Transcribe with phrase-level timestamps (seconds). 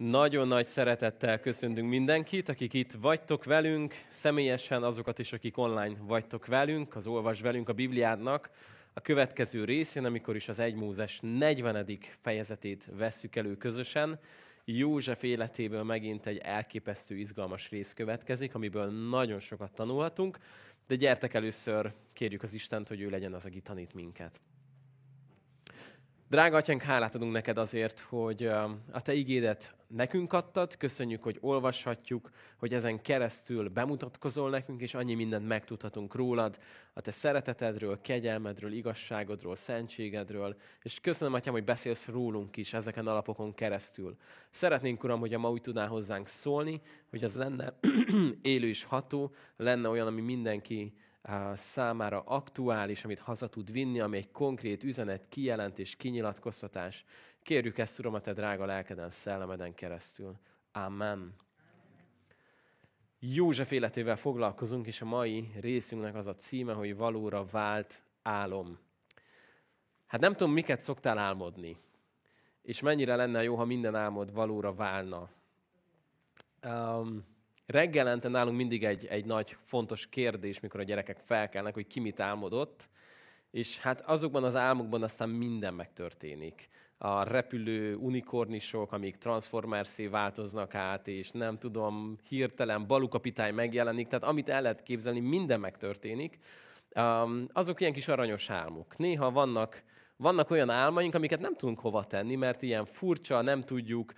[0.00, 6.46] Nagyon nagy szeretettel köszöntünk mindenkit, akik itt vagytok velünk, személyesen azokat is, akik online vagytok
[6.46, 8.50] velünk, az Olvas velünk a Bibliádnak
[8.92, 11.98] a következő részén, amikor is az 1 Mózes 40.
[12.20, 14.20] fejezetét vesszük elő közösen.
[14.64, 20.38] József életéből megint egy elképesztő, izgalmas rész következik, amiből nagyon sokat tanulhatunk,
[20.86, 24.40] de gyertek először, kérjük az Istent, hogy ő legyen az, aki tanít minket.
[26.30, 28.46] Drága atyánk, hálát adunk neked azért, hogy
[28.92, 35.14] a te igédet nekünk adtad, köszönjük, hogy olvashatjuk, hogy ezen keresztül bemutatkozol nekünk, és annyi
[35.14, 36.58] mindent megtudhatunk rólad,
[36.92, 43.54] a te szeretetedről, kegyelmedről, igazságodról, szentségedről, és köszönöm, Atyám, hogy beszélsz rólunk is ezeken alapokon
[43.54, 44.16] keresztül.
[44.50, 47.78] Szeretnénk, Uram, hogy a ma úgy tudnál hozzánk szólni, hogy az lenne
[48.42, 50.94] élő és ható, lenne olyan, ami mindenki
[51.54, 57.04] számára aktuális, amit haza tud vinni, ami egy konkrét üzenet, kijelentés, kinyilatkoztatás.
[57.42, 60.38] Kérjük ezt, Uram, a Te drága lelkeden, szellemeden keresztül.
[60.72, 61.34] Amen.
[63.18, 68.78] József életével foglalkozunk, és a mai részünknek az a címe, hogy valóra vált álom.
[70.06, 71.76] Hát nem tudom, miket szoktál álmodni,
[72.62, 75.28] és mennyire lenne jó, ha minden álmod valóra válna.
[76.64, 77.24] Um,
[77.70, 82.20] reggelente nálunk mindig egy, egy nagy fontos kérdés, mikor a gyerekek felkelnek, hogy ki mit
[82.20, 82.88] álmodott,
[83.50, 86.68] és hát azokban az álmokban aztán minden megtörténik.
[86.98, 94.48] A repülő unikornisok, amik transformerszé változnak át, és nem tudom, hirtelen balukapitány megjelenik, tehát amit
[94.48, 96.38] el lehet képzelni, minden megtörténik.
[96.94, 98.96] Um, azok ilyen kis aranyos álmok.
[98.96, 99.82] Néha vannak
[100.20, 104.12] vannak olyan álmaink, amiket nem tudunk hova tenni, mert ilyen furcsa, nem tudjuk,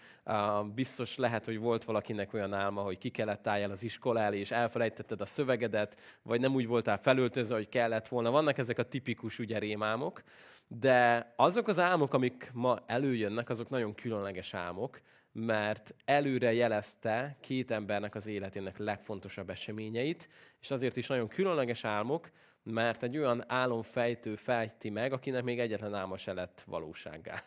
[0.74, 4.50] biztos lehet, hogy volt valakinek olyan álma, hogy ki kellett álljál az iskola elé, és
[4.50, 8.30] elfelejtetted a szövegedet, vagy nem úgy voltál felöltözve, hogy kellett volna.
[8.30, 10.22] Vannak ezek a tipikus ugye rémálmok,
[10.66, 15.00] de azok az álmok, amik ma előjönnek, azok nagyon különleges álmok,
[15.32, 20.28] mert előre jelezte két embernek az életének legfontosabb eseményeit,
[20.60, 22.30] és azért is nagyon különleges álmok,
[22.62, 27.44] mert egy olyan álomfejtő fejti meg, akinek még egyetlen álma se lett valósággá.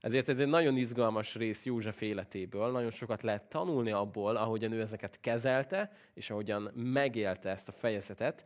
[0.00, 4.80] Ezért ez egy nagyon izgalmas rész József életéből, nagyon sokat lehet tanulni abból, ahogyan ő
[4.80, 8.44] ezeket kezelte, és ahogyan megélte ezt a fejezetet.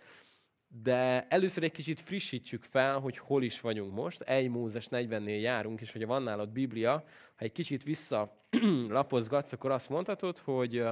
[0.82, 4.20] De először egy kicsit frissítsük fel, hogy hol is vagyunk most.
[4.20, 6.92] Egy Mózes 40-nél járunk, és hogyha van nálad Biblia,
[7.36, 10.84] ha egy kicsit visszalapozgatsz, akkor azt mondhatod, hogy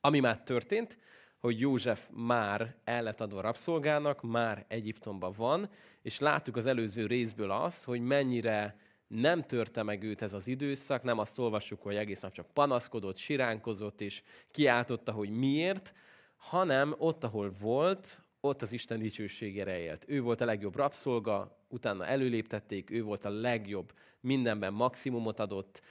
[0.00, 0.98] ami már történt,
[1.40, 5.70] hogy József már el lett adva rabszolgának, már Egyiptomban van,
[6.02, 11.02] és láttuk az előző részből azt, hogy mennyire nem törte meg őt ez az időszak,
[11.02, 15.94] nem azt olvassuk, hogy egész nap csak panaszkodott, siránkozott, és kiáltotta, hogy miért,
[16.36, 20.04] hanem ott, ahol volt, ott az Isten dicsőségére élt.
[20.08, 25.82] Ő volt a legjobb rabszolga, utána előléptették, ő volt a legjobb, mindenben maximumot adott,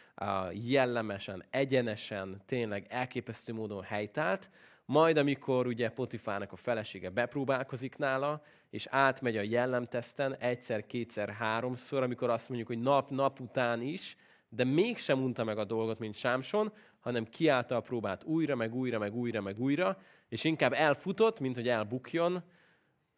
[0.52, 4.50] jellemesen, egyenesen, tényleg elképesztő módon helytált,
[4.90, 12.04] majd, amikor ugye Potifának a felesége bepróbálkozik nála, és átmegy a jellemteszten egyszer, kétszer, háromszor,
[12.04, 14.18] amikor azt mondjuk, hogy nap-nap után is,
[14.50, 19.00] de mégsem unta meg a dolgot, mint Sámson, hanem kiállta a próbát újra, meg újra,
[19.00, 19.98] meg újra, meg újra,
[20.30, 22.44] és inkább elfutott, mint hogy elbukjon.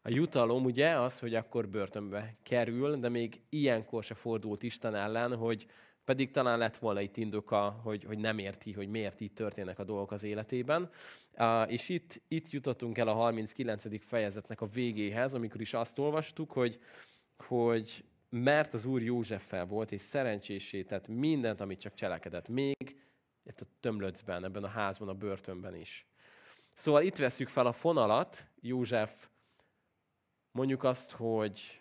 [0.01, 5.35] A jutalom ugye az, hogy akkor börtönbe kerül, de még ilyenkor se fordult Isten ellen,
[5.35, 5.65] hogy
[6.05, 9.83] pedig talán lett volna itt indoka, hogy, hogy nem érti, hogy miért így történnek a
[9.83, 10.89] dolgok az életében.
[11.67, 14.05] És itt, itt jutottunk el a 39.
[14.05, 16.79] fejezetnek a végéhez, amikor is azt olvastuk, hogy,
[17.37, 23.01] hogy mert az Úr Józseffel volt, és szerencsésé tett mindent, amit csak cselekedett, még
[23.45, 26.05] itt a tömlöcben, ebben a házban, a börtönben is.
[26.73, 29.27] Szóval itt veszük fel a fonalat, József
[30.51, 31.80] mondjuk azt, hogy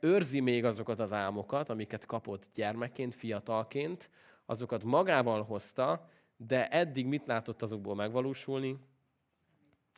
[0.00, 4.10] őrzi még azokat az álmokat, amiket kapott gyermekként, fiatalként,
[4.46, 8.78] azokat magával hozta, de eddig mit látott azokból megvalósulni?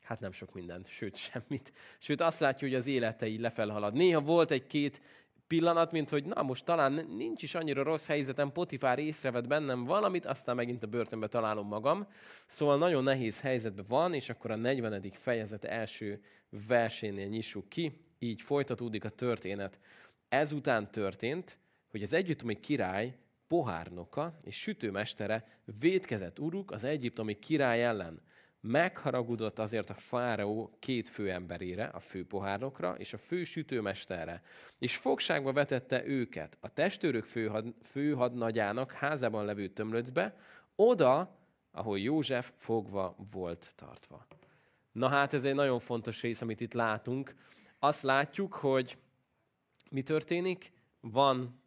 [0.03, 1.73] Hát nem sok mindent, sőt semmit.
[1.99, 3.95] Sőt azt látja, hogy az élete így lefelhalad.
[3.95, 5.03] Néha volt egy-két
[5.47, 10.27] pillanat, mint hogy na most talán nincs is annyira rossz helyzetem, Potifár észrevett bennem valamit,
[10.27, 12.07] aztán megint a börtönbe találom magam.
[12.47, 15.11] Szóval nagyon nehéz helyzetben van, és akkor a 40.
[15.13, 16.23] fejezet első
[16.67, 19.79] versénél nyissuk ki így folytatódik a történet.
[20.29, 21.59] Ezután történt,
[21.91, 23.17] hogy az egyiptomi király
[23.47, 25.45] pohárnoka és sütőmestere
[25.79, 28.21] védkezett uruk az egyiptomi király ellen.
[28.61, 34.43] Megharagudott azért a fáraó két főemberére, a főpohárnokra és a fő sütőmesterre,
[34.79, 40.37] és fogságba vetette őket a testőrök főhad, főhadnagyának házában levő tömlöcbe,
[40.77, 41.39] oda,
[41.71, 44.27] ahol József fogva volt tartva.
[44.93, 47.35] Na hát ez egy nagyon fontos rész, amit itt látunk,
[47.85, 48.97] azt látjuk, hogy
[49.91, 50.73] mi történik?
[51.01, 51.61] Van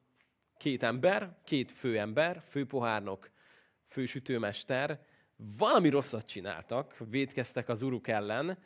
[0.57, 3.29] két ember, két főember, főpohárnok,
[3.87, 4.99] fősütőmester,
[5.57, 8.57] valami rosszat csináltak, védkeztek az uruk ellen,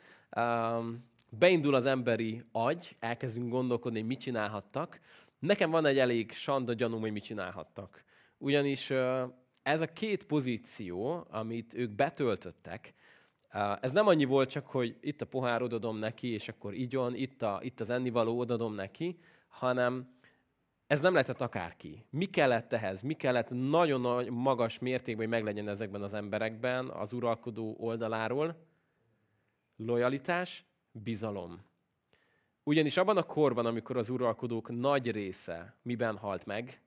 [1.30, 5.00] beindul az emberi agy, elkezdünk gondolkodni, hogy mit csinálhattak.
[5.38, 8.04] Nekem van egy elég sanda gyanúm, hogy mit csinálhattak.
[8.38, 8.90] Ugyanis
[9.62, 12.94] ez a két pozíció, amit ők betöltöttek,
[13.80, 17.42] ez nem annyi volt csak, hogy itt a pohár odadom neki, és akkor igyon, itt,
[17.42, 19.18] a, itt az ennivaló odadom neki,
[19.48, 20.20] hanem
[20.86, 22.04] ez nem lehetett akárki.
[22.10, 23.02] Mi kellett ehhez?
[23.02, 28.56] Mi kellett nagyon nagy, magas mértékben, hogy meglegyen ezekben az emberekben az uralkodó oldaláról?
[29.76, 31.60] Lojalitás, bizalom.
[32.62, 36.80] Ugyanis abban a korban, amikor az uralkodók nagy része miben halt meg?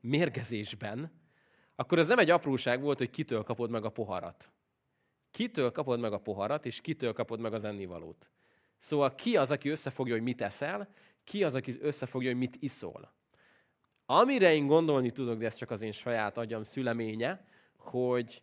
[0.00, 1.10] Mérgezésben.
[1.76, 4.50] Akkor ez nem egy apróság volt, hogy kitől kapod meg a poharat.
[5.30, 8.30] Kitől kapod meg a poharat, és kitől kapod meg az ennivalót.
[8.78, 10.88] Szóval ki az, aki összefogja, hogy mit eszel,
[11.24, 13.12] ki az, aki összefogja, hogy mit iszol.
[14.06, 17.44] Amire én gondolni tudok, de ez csak az én saját agyam szüleménye,
[17.76, 18.42] hogy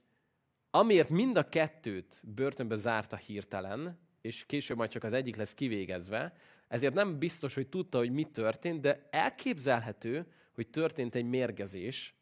[0.70, 6.36] amiért mind a kettőt börtönbe zárta hirtelen, és később majd csak az egyik lesz kivégezve,
[6.68, 12.15] ezért nem biztos, hogy tudta, hogy mi történt, de elképzelhető, hogy történt egy mérgezés,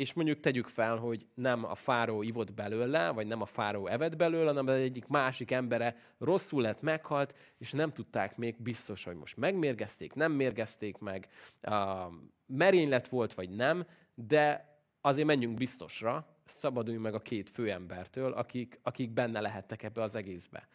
[0.00, 4.16] és mondjuk tegyük fel, hogy nem a fáró ivott belőle, vagy nem a fáró evett
[4.16, 9.36] belőle, hanem egyik másik embere rosszul lett, meghalt, és nem tudták még biztos, hogy most
[9.36, 11.28] megmérgezték, nem mérgezték meg,
[11.62, 12.12] uh,
[12.46, 14.68] merénylet volt, vagy nem, de
[15.00, 20.68] azért menjünk biztosra, szabaduljunk meg a két főembertől, akik, akik benne lehettek ebbe az egészbe.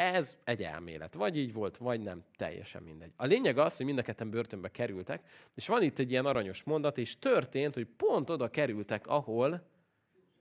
[0.00, 1.14] Ez egy elmélet.
[1.14, 3.12] Vagy így volt, vagy nem, teljesen mindegy.
[3.16, 6.62] A lényeg az, hogy mind a ketten börtönbe kerültek, és van itt egy ilyen aranyos
[6.62, 9.68] mondat, és történt, hogy pont oda kerültek, ahol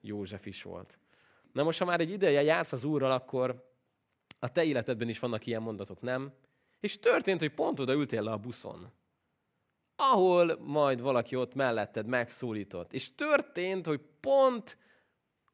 [0.02, 0.98] József is volt.
[1.52, 3.74] Na most, ha már egy ideje jársz az Úrral, akkor
[4.40, 6.34] a te életedben is vannak ilyen mondatok, nem?
[6.80, 8.92] És történt, hogy pont oda ültél le a buszon,
[9.96, 12.94] ahol majd valaki ott melletted megszólított.
[12.94, 14.78] És történt, hogy pont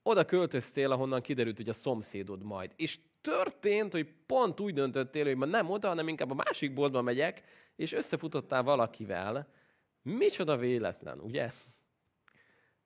[0.04, 2.74] oda költöztél, ahonnan kiderült, hogy a szomszédod majd.
[2.76, 7.02] És történt, hogy pont úgy döntöttél, hogy ma nem oda, hanem inkább a másik boltba
[7.02, 7.44] megyek,
[7.76, 9.48] és összefutottál valakivel.
[10.02, 11.52] Micsoda véletlen, ugye?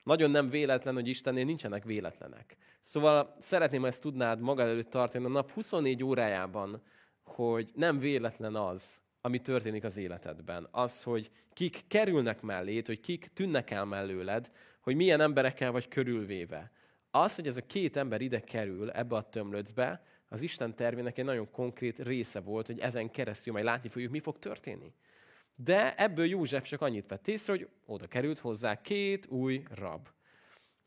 [0.03, 2.57] Nagyon nem véletlen, hogy Istennél nincsenek véletlenek.
[2.81, 6.81] Szóval szeretném, ezt tudnád magad előtt tartani a nap 24 órájában,
[7.24, 10.68] hogy nem véletlen az, ami történik az életedben.
[10.71, 14.51] Az, hogy kik kerülnek mellét, hogy kik tűnnek el mellőled,
[14.81, 16.71] hogy milyen emberekkel vagy körülvéve.
[17.12, 21.25] Az, hogy ez a két ember ide kerül ebbe a tömlöcbe, az Isten tervének egy
[21.25, 24.93] nagyon konkrét része volt, hogy ezen keresztül majd látni fogjuk, mi fog történni.
[25.55, 30.07] De ebből József csak annyit vett észre, hogy oda került hozzá két új rab.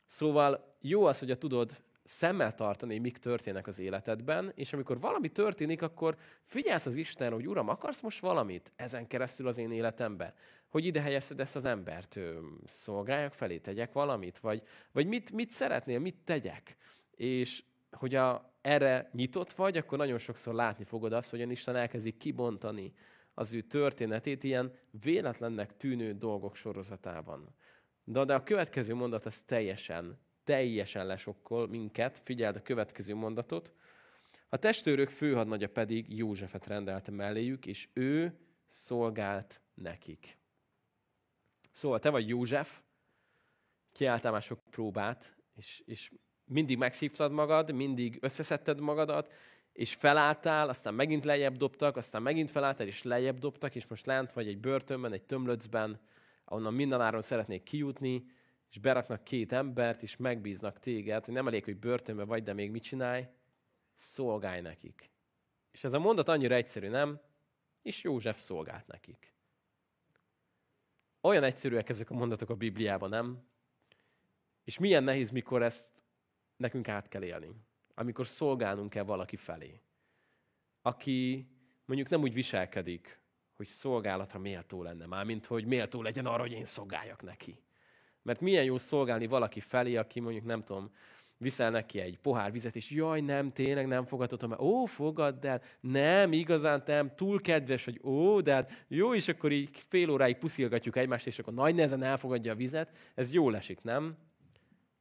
[0.06, 5.28] Szóval jó az, hogy a tudod szemmel tartani, mik történnek az életedben, és amikor valami
[5.28, 10.34] történik, akkor figyelsz az Istenre, hogy Uram, akarsz most valamit ezen keresztül az én életembe?
[10.68, 12.18] Hogy ide helyezted ezt az embert,
[12.64, 14.38] szolgáljak felé, tegyek valamit?
[14.38, 14.62] Vagy,
[14.92, 16.76] vagy mit, mit szeretnél, mit tegyek?
[17.16, 22.16] És hogy a, erre nyitott vagy, akkor nagyon sokszor látni fogod azt, hogy Isten elkezdik
[22.16, 22.94] kibontani
[23.34, 27.54] az ő történetét ilyen véletlennek tűnő dolgok sorozatában.
[28.04, 32.20] De, de a következő mondat az teljesen, teljesen lesokkol minket.
[32.24, 33.72] Figyeld a következő mondatot.
[34.48, 40.38] A testőrök főhadnagya pedig Józsefet rendelte melléjük, és ő szolgált nekik.
[41.70, 42.80] Szóval te vagy József,
[43.92, 46.12] kiálltál már sok próbát, és, és
[46.44, 49.32] mindig megszívtad magad, mindig összeszedted magadat,
[49.72, 54.32] és felálltál, aztán megint lejjebb dobtak, aztán megint felálltál, és lejjebb dobtak, és most lent
[54.32, 56.00] vagy egy börtönben, egy tömlöcben,
[56.44, 58.24] ahonnan mindenáron szeretnék kijutni,
[58.70, 62.70] és beraknak két embert, és megbíznak téged, hogy nem elég, hogy börtönben vagy, de még
[62.70, 63.28] mit csinálj?
[63.94, 65.10] Szolgálj nekik.
[65.72, 67.20] És ez a mondat annyira egyszerű, nem?
[67.82, 69.34] És József szolgált nekik.
[71.20, 73.42] Olyan egyszerűek ezek a mondatok a Bibliában, nem?
[74.64, 76.01] És milyen nehéz, mikor ezt
[76.62, 77.50] nekünk át kell élni.
[77.94, 79.80] Amikor szolgálnunk kell valaki felé.
[80.82, 81.46] Aki
[81.84, 83.20] mondjuk nem úgy viselkedik,
[83.56, 87.62] hogy szolgálatra méltó lenne már, mint hogy méltó legyen arra, hogy én szolgáljak neki.
[88.22, 90.90] Mert milyen jó szolgálni valaki felé, aki mondjuk nem tudom,
[91.42, 94.60] viszel neki egy pohár vizet, és jaj, nem, tényleg nem fogadhatom el.
[94.60, 95.62] Ó, fogadd el.
[95.80, 100.36] Nem, igazán nem, túl kedves, hogy ó, de hát jó, és akkor így fél óráig
[100.36, 102.96] puszilgatjuk egymást, és akkor nagy nehezen elfogadja a vizet.
[103.14, 104.16] Ez jó esik, nem?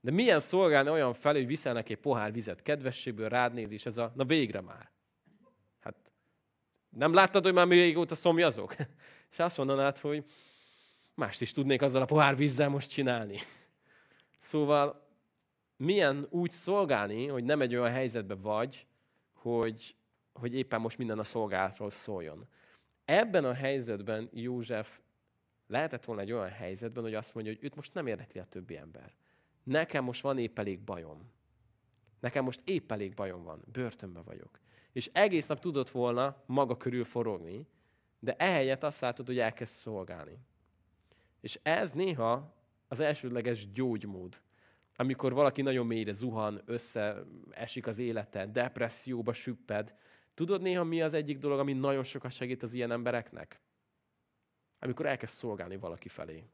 [0.01, 3.85] De milyen szolgálni olyan felé, hogy viszel neki egy pohár vizet kedvességből, rád néz, és
[3.85, 4.91] ez a, na végre már.
[5.79, 5.95] Hát
[6.89, 8.75] nem láttad, hogy már mi régóta szomjazok?
[9.31, 10.25] És azt mondanád, hogy
[11.13, 13.39] mást is tudnék azzal a pohár vízzel most csinálni.
[14.39, 15.07] Szóval
[15.77, 18.87] milyen úgy szolgálni, hogy nem egy olyan helyzetben vagy,
[19.33, 19.95] hogy,
[20.33, 22.47] hogy éppen most minden a szolgálatról szóljon.
[23.05, 24.99] Ebben a helyzetben József
[25.67, 28.77] lehetett volna egy olyan helyzetben, hogy azt mondja, hogy őt most nem érdekli a többi
[28.77, 29.13] ember.
[29.63, 31.31] Nekem most van épp elég bajom.
[32.19, 34.59] Nekem most épp elég bajom van, börtönbe vagyok.
[34.91, 37.67] És egész nap tudott volna maga körül forogni,
[38.19, 40.37] de ehelyett azt látod, hogy elkezd szolgálni.
[41.39, 42.55] És ez néha
[42.87, 44.41] az elsődleges gyógymód.
[44.95, 49.95] Amikor valaki nagyon mélyre zuhan, összeesik az élete, depresszióba süpped.
[50.33, 53.61] Tudod néha mi az egyik dolog, ami nagyon sokat segít az ilyen embereknek?
[54.79, 56.45] Amikor elkezd szolgálni valaki felé.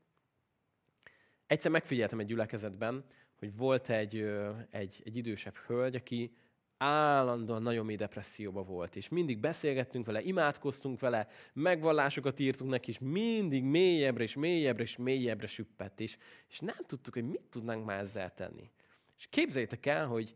[1.48, 3.06] Egyszer megfigyeltem egy gyülekezetben,
[3.40, 4.30] hogy volt egy,
[4.70, 6.36] egy, egy idősebb hölgy, aki
[6.78, 13.00] állandóan nagyon mély depresszióba volt, és mindig beszélgettünk vele, imádkoztunk vele, megvallásokat írtunk neki, és
[13.00, 16.18] mindig mélyebbre és mélyebbre és mélyebbre süppett, és,
[16.50, 18.72] és nem tudtuk, hogy mit tudnánk már ezzel tenni.
[19.18, 20.36] És képzeljétek el, hogy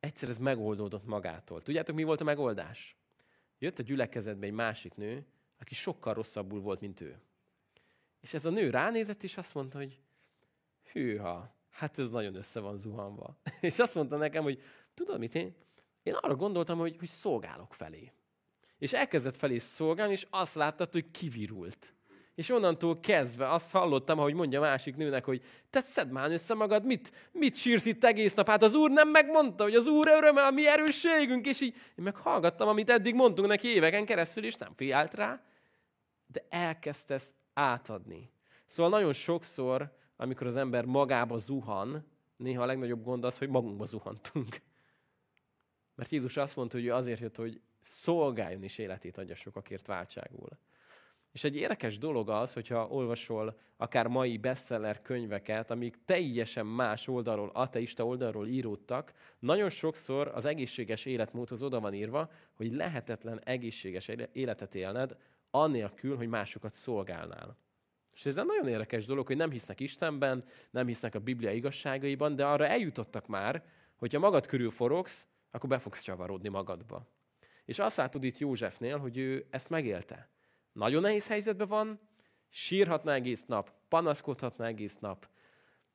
[0.00, 1.62] egyszer ez megoldódott magától.
[1.62, 2.96] Tudjátok, mi volt a megoldás?
[3.58, 5.26] Jött a gyülekezetbe egy másik nő,
[5.58, 7.18] aki sokkal rosszabbul volt, mint ő.
[8.20, 9.98] És ez a nő ránézett, és azt mondta, hogy
[10.96, 13.36] hűha, hát ez nagyon össze van zuhanva.
[13.60, 14.62] És azt mondta nekem, hogy
[14.94, 15.54] tudod mit én?
[16.02, 18.12] Én arra gondoltam, hogy, hogy szolgálok felé.
[18.78, 21.94] És elkezdett felé szolgálni, és azt láttad, hogy kivirult.
[22.34, 26.84] És onnantól kezdve azt hallottam, ahogy mondja másik nőnek, hogy te szedd már össze magad,
[26.84, 28.48] mit, mit sírsz itt egész nap?
[28.48, 32.04] Hát az Úr nem megmondta, hogy az Úr öröme a mi erősségünk, és így én
[32.04, 35.42] meg hallgattam, amit eddig mondtunk neki éveken keresztül, és nem fiált rá,
[36.26, 38.30] de elkezdte ezt átadni.
[38.66, 42.04] Szóval nagyon sokszor, amikor az ember magába zuhan,
[42.36, 44.60] néha a legnagyobb gond az, hogy magunkba zuhantunk.
[45.94, 50.48] Mert Jézus azt mondta, hogy ő azért jött, hogy szolgáljon is életét adja sokakért váltságul.
[51.32, 57.50] És egy érdekes dolog az, hogyha olvasol akár mai bestseller könyveket, amik teljesen más oldalról,
[57.54, 64.74] ateista oldalról íródtak, nagyon sokszor az egészséges életmódhoz oda van írva, hogy lehetetlen egészséges életet
[64.74, 65.16] élned,
[65.50, 67.56] annélkül, hogy másokat szolgálnál.
[68.16, 72.36] És ez egy nagyon érdekes dolog, hogy nem hisznek Istenben, nem hisznek a Biblia igazságaiban,
[72.36, 73.64] de arra eljutottak már,
[73.96, 77.06] hogyha magad körül forogsz, akkor be fogsz csavarodni magadba.
[77.64, 80.30] És azt látod itt Józsefnél, hogy ő ezt megélte.
[80.72, 82.00] Nagyon nehéz helyzetben van,
[82.48, 85.28] sírhatna egész nap, panaszkodhatna egész nap,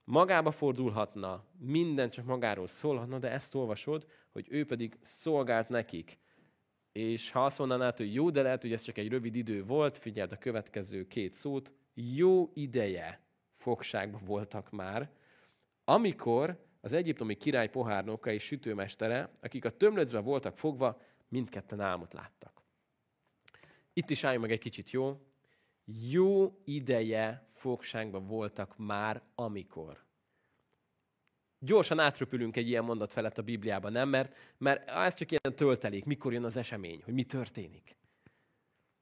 [0.04, 6.20] magába fordulhatna, minden csak magáról szólhatna, de ezt olvasod, hogy ő pedig szolgált nekik.
[6.92, 9.98] És ha azt mondanád, hogy jó, de lehet, hogy ez csak egy rövid idő volt,
[9.98, 13.22] figyeld a következő két szót, jó ideje
[13.58, 15.12] fogságban voltak már,
[15.84, 22.62] amikor az egyiptomi király pohárnoka és sütőmestere, akik a tömlöcbe voltak fogva, mindketten álmot láttak.
[23.94, 25.26] Itt is álljunk meg egy kicsit, jó?
[26.10, 30.04] Jó ideje fogságban voltak már, amikor.
[31.60, 34.10] Gyorsan átröpülünk egy ilyen mondat felett a Bibliában, nem?
[34.10, 37.96] Mert, mert ez csak ilyen töltelék, mikor jön az esemény, hogy mi történik.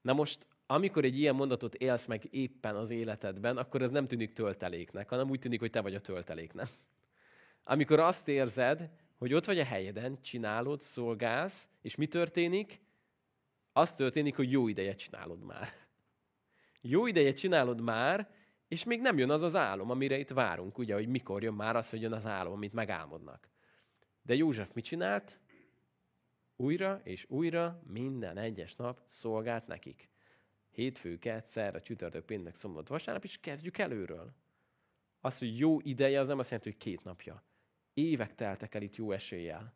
[0.00, 4.32] Na most, amikor egy ilyen mondatot élsz meg éppen az életedben, akkor ez nem tűnik
[4.32, 6.66] tölteléknek, hanem úgy tűnik, hogy te vagy a töltelék, nem?
[7.64, 12.80] Amikor azt érzed, hogy ott vagy a helyeden, csinálod, szolgálsz, és mi történik?
[13.72, 15.68] Az történik, hogy jó ideje csinálod már.
[16.80, 18.30] Jó ideje csinálod már,
[18.68, 21.76] és még nem jön az az álom, amire itt várunk, ugye, hogy mikor jön már
[21.76, 23.48] az, hogy jön az álom, amit megálmodnak.
[24.22, 25.40] De József mit csinált?
[26.56, 30.09] Újra és újra minden egyes nap szolgált nekik.
[30.80, 34.32] Hétfő, kett, a csütörtök, péntek, szombat, vasárnap, és kezdjük előről.
[35.20, 37.42] Az, hogy jó ideje, az nem azt jelenti, hogy két napja.
[37.94, 39.74] Évek teltek el itt jó eséllyel.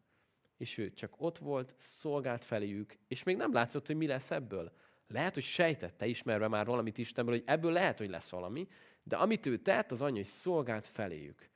[0.56, 4.72] És ő csak ott volt, szolgált feléjük, és még nem látszott, hogy mi lesz ebből.
[5.06, 8.68] Lehet, hogy sejtette, ismerve már valamit Istenből, hogy ebből lehet, hogy lesz valami,
[9.02, 11.48] de amit ő tett, az annyi, hogy szolgált feléjük.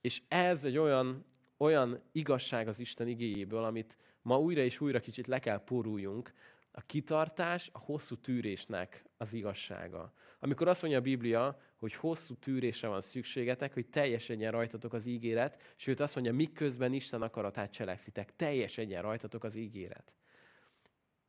[0.00, 1.24] És ez egy olyan,
[1.56, 6.32] olyan igazság az Isten igéjéből, amit ma újra és újra kicsit le kell poruljunk,
[6.76, 10.12] a kitartás a hosszú tűrésnek az igazsága.
[10.38, 13.88] Amikor azt mondja a Biblia, hogy hosszú tűrésre van szükségetek, hogy
[14.28, 18.36] egyen rajtatok az ígéret, sőt azt mondja, miközben Isten akaratát cselekszitek,
[18.78, 20.12] egyen rajtatok az ígéret.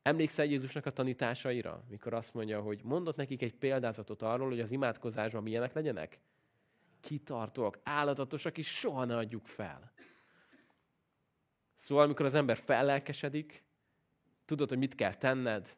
[0.02, 4.70] Emlékszel Jézusnak a tanításaira, mikor azt mondja, hogy mondott nekik egy példázatot arról, hogy az
[4.70, 6.18] imádkozásban milyenek legyenek?
[7.00, 9.92] Kitartóak, állatatosak, és soha ne adjuk fel.
[11.74, 13.65] Szóval, amikor az ember fellelkesedik,
[14.46, 15.76] tudod, hogy mit kell tenned,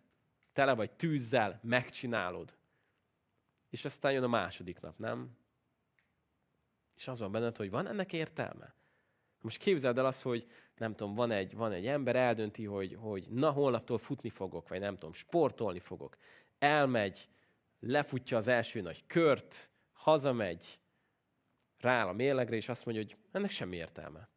[0.53, 2.57] tele vagy tűzzel, megcsinálod.
[3.71, 5.37] És aztán jön a második nap, nem?
[6.97, 8.75] És az van benned, hogy van ennek értelme?
[9.41, 10.47] Most képzeld el azt, hogy
[10.77, 14.81] nem tudom, van egy, van egy ember, eldönti, hogy, hogy na, holnaptól futni fogok, vagy
[14.81, 16.17] nem tudom, sportolni fogok.
[16.59, 17.29] Elmegy,
[17.81, 20.81] lefutja az első nagy kört, hazamegy,
[21.79, 24.29] rááll a mérlegre, és azt mondja, hogy ennek semmi értelme.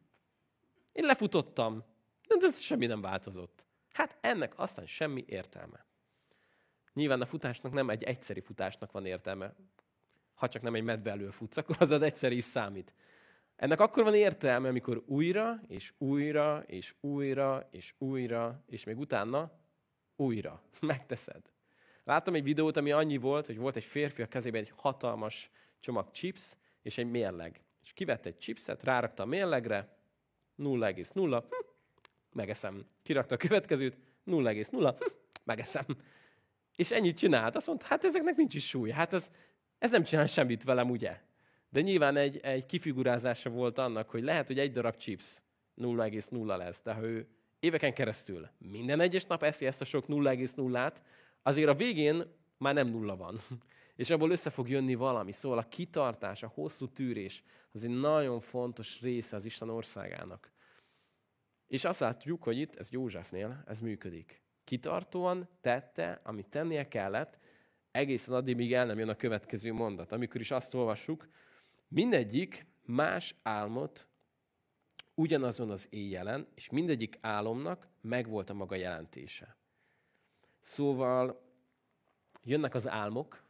[0.92, 1.84] Én lefutottam,
[2.28, 3.66] de ez semmi nem változott.
[3.92, 5.86] Hát ennek aztán semmi értelme.
[6.92, 9.54] Nyilván a futásnak nem egy egyszeri futásnak van értelme.
[10.34, 12.94] ha csak nem egy medve elől futsz, akkor az az egyszer is számít.
[13.56, 19.52] Ennek akkor van értelme, amikor újra, és újra, és újra, és újra, és még utána
[20.16, 21.52] újra megteszed.
[22.04, 26.10] Láttam egy videót, ami annyi volt, hogy volt egy férfi a kezében egy hatalmas csomag
[26.10, 27.60] chips és egy mérleg.
[27.82, 29.96] És kivett egy chipset, rárakta a mérlegre,
[30.58, 31.71] 0,0, hm,
[32.32, 32.86] megeszem.
[33.02, 33.96] Kirakta a következőt,
[34.26, 35.04] 0,0, hm,
[35.44, 35.84] megeszem.
[36.76, 37.56] És ennyit csinált.
[37.56, 38.90] Azt mondta, hát ezeknek nincs is súly.
[38.90, 39.30] Hát ez,
[39.78, 41.20] ez nem csinál semmit velem, ugye?
[41.70, 45.42] De nyilván egy, egy kifigurázása volt annak, hogy lehet, hogy egy darab chips
[45.76, 47.28] 0,0 lesz, de ha ő
[47.60, 51.02] éveken keresztül minden egyes nap eszi ezt a sok 0,0-át,
[51.42, 52.24] azért a végén
[52.56, 53.38] már nem nulla van.
[53.96, 55.32] És abból össze fog jönni valami.
[55.32, 60.51] Szóval a kitartás, a hosszú tűrés az egy nagyon fontos része az Isten országának.
[61.72, 64.42] És azt látjuk, hogy itt, ez Józsefnél, ez működik.
[64.64, 67.38] Kitartóan tette, amit tennie kellett,
[67.90, 70.12] egészen addig, míg el nem jön a következő mondat.
[70.12, 71.28] Amikor is azt olvassuk,
[71.88, 74.08] mindegyik más álmot
[75.14, 79.56] ugyanazon az éjjelen, és mindegyik álomnak megvolt a maga jelentése.
[80.60, 81.42] Szóval
[82.42, 83.44] jönnek az álmok,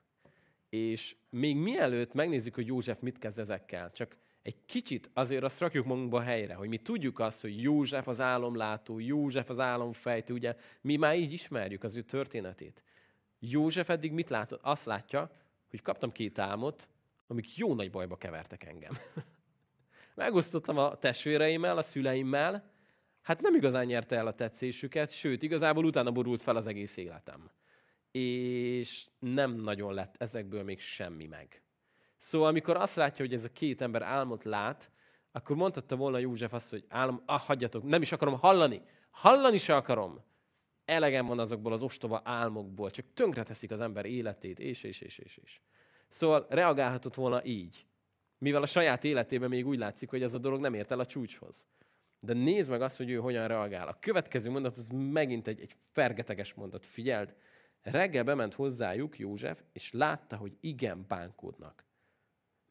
[0.68, 5.86] és még mielőtt megnézzük, hogy József mit kezd ezekkel, csak egy kicsit azért azt rakjuk
[5.86, 10.56] magunkba a helyre, hogy mi tudjuk azt, hogy József az álomlátó, József az álomfejtő, ugye
[10.80, 12.84] mi már így ismerjük az ő történetét.
[13.38, 14.60] József eddig mit látott?
[14.62, 15.30] Azt látja,
[15.70, 16.88] hogy kaptam két álmot,
[17.26, 18.92] amik jó nagy bajba kevertek engem.
[20.14, 22.70] Megosztottam a testvéreimmel, a szüleimmel,
[23.22, 27.50] hát nem igazán nyerte el a tetszésüket, sőt, igazából utána borult fel az egész életem.
[28.10, 31.62] És nem nagyon lett ezekből még semmi meg.
[32.22, 34.90] Szóval amikor azt látja, hogy ez a két ember álmot lát,
[35.32, 38.82] akkor mondhatta volna József azt, hogy álom, ah, hagyjatok, nem is akarom hallani.
[39.10, 40.24] Hallani se akarom.
[40.84, 45.36] Elegem van azokból az ostoba álmokból, csak tönkreteszik az ember életét, és, és, és, és,
[45.36, 45.60] és.
[46.08, 47.86] Szóval reagálhatott volna így.
[48.38, 51.06] Mivel a saját életében még úgy látszik, hogy ez a dolog nem ért el a
[51.06, 51.66] csúcshoz.
[52.20, 53.88] De nézd meg azt, hogy ő hogyan reagál.
[53.88, 56.86] A következő mondat az megint egy, egy fergeteges mondat.
[56.86, 57.34] Figyeld,
[57.80, 61.90] reggel bement hozzájuk József, és látta, hogy igen bánkódnak.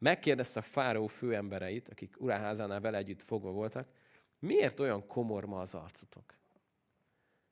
[0.02, 3.88] Megkérdezte a fáraó főembereit, akik uraházánál vele együtt fogva voltak,
[4.38, 6.34] miért olyan komor ma az arcotok?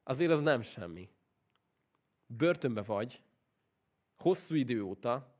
[0.02, 1.08] Azért az nem semmi.
[2.26, 3.22] Börtönbe vagy,
[4.16, 5.34] hosszú idő óta,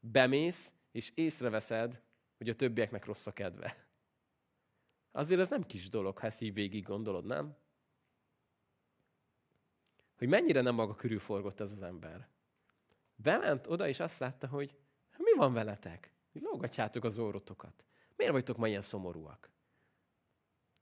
[0.00, 2.02] bemész, és észreveszed,
[2.36, 3.86] hogy a többieknek rossz a kedve.
[5.10, 7.56] Azért ez nem kis dolog, ha ezt így végig gondolod, nem?
[10.16, 12.28] Hogy mennyire nem maga körül forgott ez az ember.
[13.14, 14.76] Bement oda, és azt látta, hogy
[15.16, 16.13] mi van veletek?
[16.40, 17.84] Lógatjátok az orrotokat.
[18.16, 19.50] Miért vagytok ma ilyen szomorúak?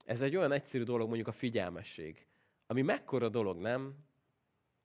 [0.05, 2.27] Ez egy olyan egyszerű dolog, mondjuk a figyelmesség.
[2.67, 3.95] Ami mekkora dolog, nem?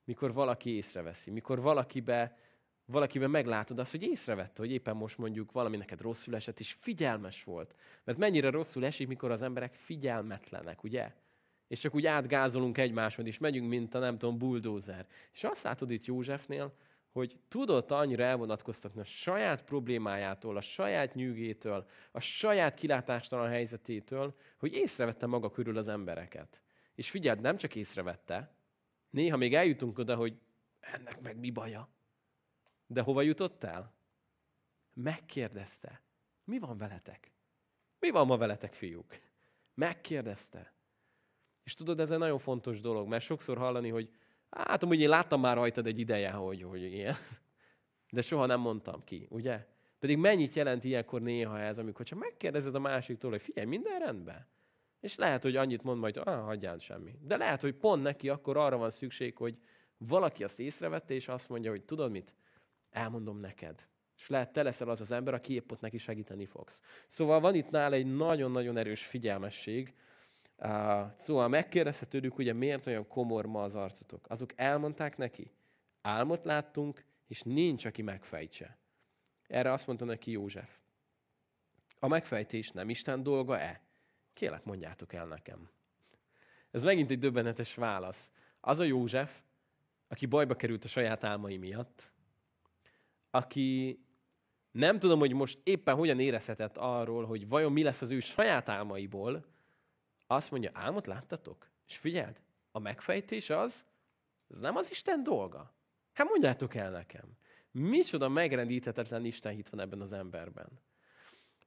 [0.03, 2.37] Mikor valaki észreveszi, mikor valakibe,
[2.85, 7.43] valakibe meglátod azt, hogy észrevette, hogy éppen most mondjuk valami neked rosszul esett, és figyelmes
[7.43, 7.75] volt.
[8.03, 11.13] Mert mennyire rosszul esik, mikor az emberek figyelmetlenek, ugye?
[11.67, 15.07] És csak úgy átgázolunk egymáson, és megyünk, mint a nem tudom, buldózer.
[15.33, 16.73] És azt látod itt Józsefnél,
[17.11, 24.73] hogy tudott annyira elvonatkoztatni a saját problémájától, a saját nyűgétől, a saját kilátástalan helyzetétől, hogy
[24.73, 26.61] észrevette maga körül az embereket.
[26.95, 28.55] És figyeld, nem csak észrevette,
[29.09, 30.39] néha még eljutunk oda, hogy
[30.79, 31.89] ennek meg mi baja.
[32.87, 33.93] De hova jutott el?
[34.93, 36.01] Megkérdezte.
[36.43, 37.31] Mi van veletek?
[37.99, 39.19] Mi van ma veletek, fiúk?
[39.73, 40.73] Megkérdezte.
[41.63, 44.13] És tudod, ez egy nagyon fontos dolog, mert sokszor hallani, hogy
[44.49, 47.15] Hát amúgy én láttam már rajtad egy ideje, hogy, hogy ilyen.
[48.11, 49.65] De soha nem mondtam ki, ugye?
[49.99, 54.47] Pedig mennyit jelent ilyenkor néha ez, amikor csak megkérdezed a másiktól, hogy figyelj, minden rendben?
[54.99, 57.15] És lehet, hogy annyit mond majd, ah, hagyján semmi.
[57.21, 59.57] De lehet, hogy pont neki akkor arra van szükség, hogy
[59.97, 62.35] valaki azt észrevette, és azt mondja, hogy tudod mit?
[62.89, 63.87] Elmondom neked.
[64.17, 66.81] És lehet, te leszel az az ember, aki épp ott neki segíteni fogsz.
[67.07, 69.93] Szóval van itt nála egy nagyon-nagyon erős figyelmesség,
[71.17, 74.25] szóval megkérdezte tőlük, ugye miért olyan komor ma az arcotok.
[74.29, 75.51] Azok elmondták neki,
[76.01, 78.77] álmot láttunk, és nincs, aki megfejtse.
[79.47, 80.77] Erre azt mondta neki József.
[81.99, 83.81] A megfejtés nem Isten dolga-e?
[84.33, 85.69] Kélek, mondjátok el nekem.
[86.71, 88.31] Ez megint egy döbbenetes válasz.
[88.59, 89.41] Az a József,
[90.07, 92.11] aki bajba került a saját álmai miatt,
[93.29, 93.99] aki
[94.71, 98.69] nem tudom, hogy most éppen hogyan érezhetett arról, hogy vajon mi lesz az ő saját
[98.69, 99.45] álmaiból,
[100.27, 101.69] azt mondja, álmot láttatok?
[101.87, 103.85] És figyeld, a megfejtés az,
[104.49, 105.73] ez nem az Isten dolga.
[106.13, 107.37] Hát mondjátok el nekem.
[107.71, 110.67] Micsoda megrendíthetetlen Isten hit van ebben az emberben.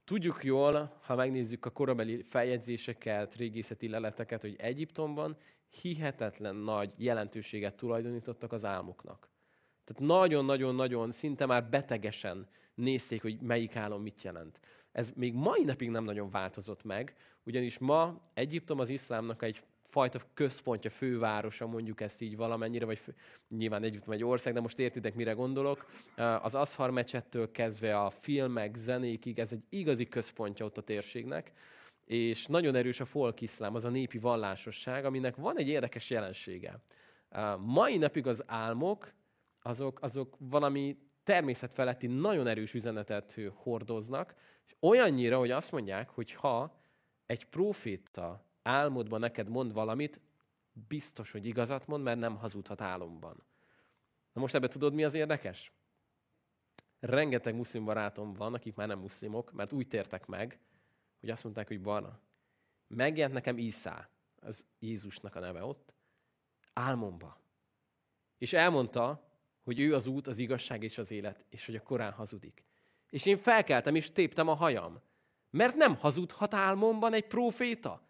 [0.05, 5.37] Tudjuk jól, ha megnézzük a korabeli feljegyzéseket, régészeti leleteket, hogy Egyiptomban
[5.69, 9.29] hihetetlen nagy jelentőséget tulajdonítottak az álmoknak.
[9.85, 14.61] Tehát nagyon-nagyon-nagyon, szinte már betegesen nézték, hogy melyik álom mit jelent.
[14.93, 20.21] Ez még mai napig nem nagyon változott meg, ugyanis ma Egyiptom az iszlámnak egy fajta
[20.35, 23.15] központja, fővárosa, mondjuk ezt így valamennyire, vagy fő,
[23.49, 25.87] nyilván Egyiptom egy ország, de most értitek, mire gondolok.
[26.43, 31.53] Az Ashar mecsettől kezdve a filmek, zenékig, ez egy igazi központja ott a térségnek,
[32.05, 36.83] és nagyon erős a folkiszlám, az a népi vallásosság, aminek van egy érdekes jelensége.
[37.59, 39.13] Mai napig az álmok,
[39.63, 44.35] azok, azok valami természetfeletti nagyon erős üzenetet hordoznak,
[44.71, 46.81] és olyannyira, hogy azt mondják, hogy ha
[47.27, 50.21] egy proféta álmodban neked mond valamit,
[50.89, 53.43] biztos, hogy igazat mond, mert nem hazudhat álomban.
[54.33, 55.73] Na most ebbe tudod, mi az érdekes?
[56.99, 60.59] Rengeteg muszlim barátom van, akik már nem muszlimok, mert úgy tértek meg,
[61.21, 62.21] hogy azt mondták, hogy Barna,
[62.87, 64.09] megjelent nekem Iszá,
[64.41, 65.95] az Jézusnak a neve ott,
[66.73, 67.41] álmomba.
[68.39, 69.31] És elmondta,
[69.63, 72.65] hogy ő az út, az igazság és az élet, és hogy a Korán hazudik.
[73.11, 75.01] És én felkeltem, és téptem a hajam.
[75.51, 78.03] Mert nem hazudhat álmomban egy proféta.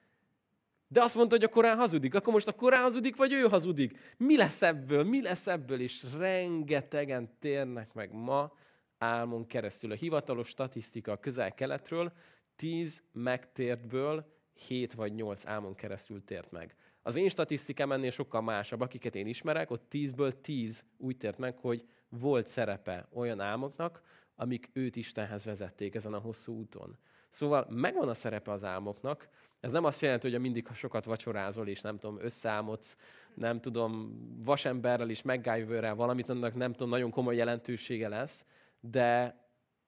[0.88, 2.14] De azt mondta, hogy a Korán hazudik.
[2.14, 4.14] Akkor most a Korán hazudik, vagy ő hazudik?
[4.16, 5.04] Mi lesz ebből?
[5.04, 5.80] Mi lesz ebből?
[5.80, 8.52] És rengetegen térnek meg ma
[8.98, 9.90] álmon keresztül.
[9.90, 12.12] A hivatalos statisztika a közel-keletről
[12.56, 14.32] tíz megtértből
[14.66, 16.76] hét vagy nyolc álmon keresztül tért meg.
[17.02, 21.56] Az én statisztikám ennél sokkal másabb, akiket én ismerek, ott tízből tíz úgy tért meg,
[21.56, 24.02] hogy volt szerepe olyan álmoknak,
[24.40, 26.98] amik őt Istenhez vezették ezen a hosszú úton.
[27.28, 29.28] Szóval megvan a szerepe az álmoknak,
[29.60, 32.96] ez nem azt jelenti, hogy mindig, ha sokat vacsorázol, és nem tudom, összeálmodsz,
[33.34, 38.46] nem tudom, vasemberrel és MacGyverrel valamit, annak nem tudom, nagyon komoly jelentősége lesz,
[38.80, 39.38] de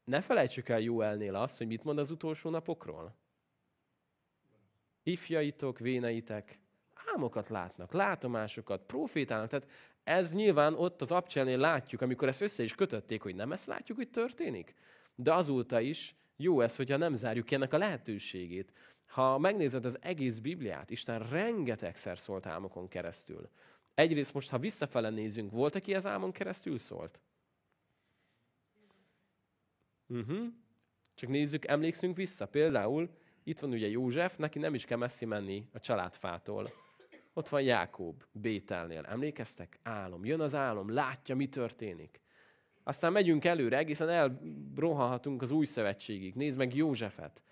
[0.04, 3.16] ne felejtsük el Jóelnél azt, hogy mit mond az utolsó napokról.
[5.02, 6.60] Ifjaitok, véneitek,
[7.12, 9.48] álmokat látnak, látomásokat, profétálnak.
[9.48, 9.68] Tehát
[10.04, 13.98] ez nyilván ott az abcselnél látjuk, amikor ezt össze is kötötték, hogy nem ezt látjuk,
[13.98, 14.74] hogy történik.
[15.14, 18.72] De azóta is jó ez, hogyha nem zárjuk ki ennek a lehetőségét.
[19.06, 23.48] Ha megnézed az egész Bibliát, Isten rengetegszer szólt álmokon keresztül.
[23.94, 27.20] Egyrészt most, ha visszafele nézünk, volt, aki az álmon keresztül szólt?
[30.06, 30.46] Uh-huh.
[31.14, 32.46] Csak nézzük, emlékszünk vissza.
[32.46, 33.10] Például
[33.42, 36.81] itt van ugye József, neki nem is kell messzi menni a családfától.
[37.32, 39.04] Ott van Jákob, Bételnél.
[39.04, 39.78] Emlékeztek?
[39.82, 40.24] Álom.
[40.24, 42.20] Jön az álom, látja, mi történik.
[42.84, 46.34] Aztán megyünk előre, egészen elrohanhatunk az új szövetségig.
[46.34, 47.42] Nézd meg Józsefet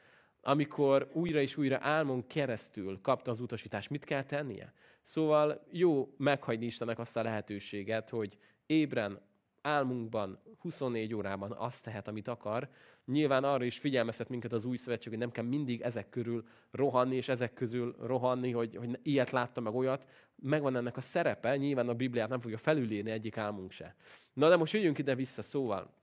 [0.42, 4.72] amikor újra és újra álmon keresztül kapta az utasítást, mit kell tennie?
[5.02, 9.20] Szóval jó meghagyni Istennek azt a lehetőséget, hogy ébren,
[9.62, 12.68] álmunkban, 24 órában azt tehet, amit akar.
[13.04, 17.16] Nyilván arra is figyelmeztet minket az új szövetség, hogy nem kell mindig ezek körül rohanni,
[17.16, 20.06] és ezek közül rohanni, hogy, hogy ilyet láttam, meg olyat.
[20.34, 23.94] Megvan ennek a szerepe, nyilván a Bibliát nem fogja felülírni egyik álmunk se.
[24.32, 25.94] Na de most jöjjünk ide vissza, szóval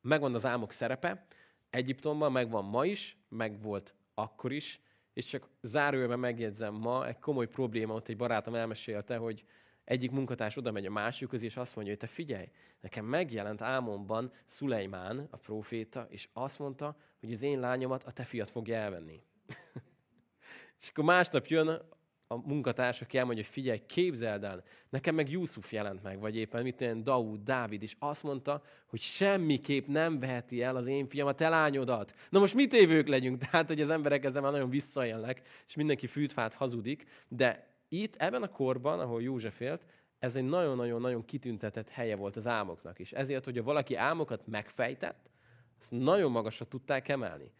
[0.00, 1.26] megvan az álmok szerepe,
[1.70, 4.80] Egyiptomban megvan ma is, meg volt akkor is,
[5.12, 9.44] és csak zárójelben megjegyzem ma, egy komoly probléma, ott egy barátom elmesélte, hogy
[9.84, 12.48] egyik munkatárs oda megy a másikhoz, és azt mondja, hogy te figyelj,
[12.80, 18.24] nekem megjelent álmomban Szulejmán, a proféta, és azt mondta, hogy az én lányomat a te
[18.24, 19.22] fiat fogja elvenni.
[20.80, 21.80] és akkor másnap jön
[22.32, 26.62] a munkatársa aki elmondja, hogy figyelj, képzeld el, nekem meg Yusuf jelent meg, vagy éppen
[26.62, 31.26] mit olyan Daud, Dávid, és azt mondta, hogy semmiképp nem veheti el az én fiam
[31.26, 32.14] a te lányodat.
[32.30, 33.38] Na most mit évők legyünk?
[33.44, 38.42] Tehát, hogy az emberek ezzel már nagyon visszajelnek, és mindenki fűtfát hazudik, de itt, ebben
[38.42, 39.86] a korban, ahol József élt,
[40.18, 43.12] ez egy nagyon-nagyon-nagyon kitüntetett helye volt az álmoknak is.
[43.12, 45.30] Ezért, hogyha valaki álmokat megfejtett,
[45.78, 47.52] azt nagyon magasra tudták emelni.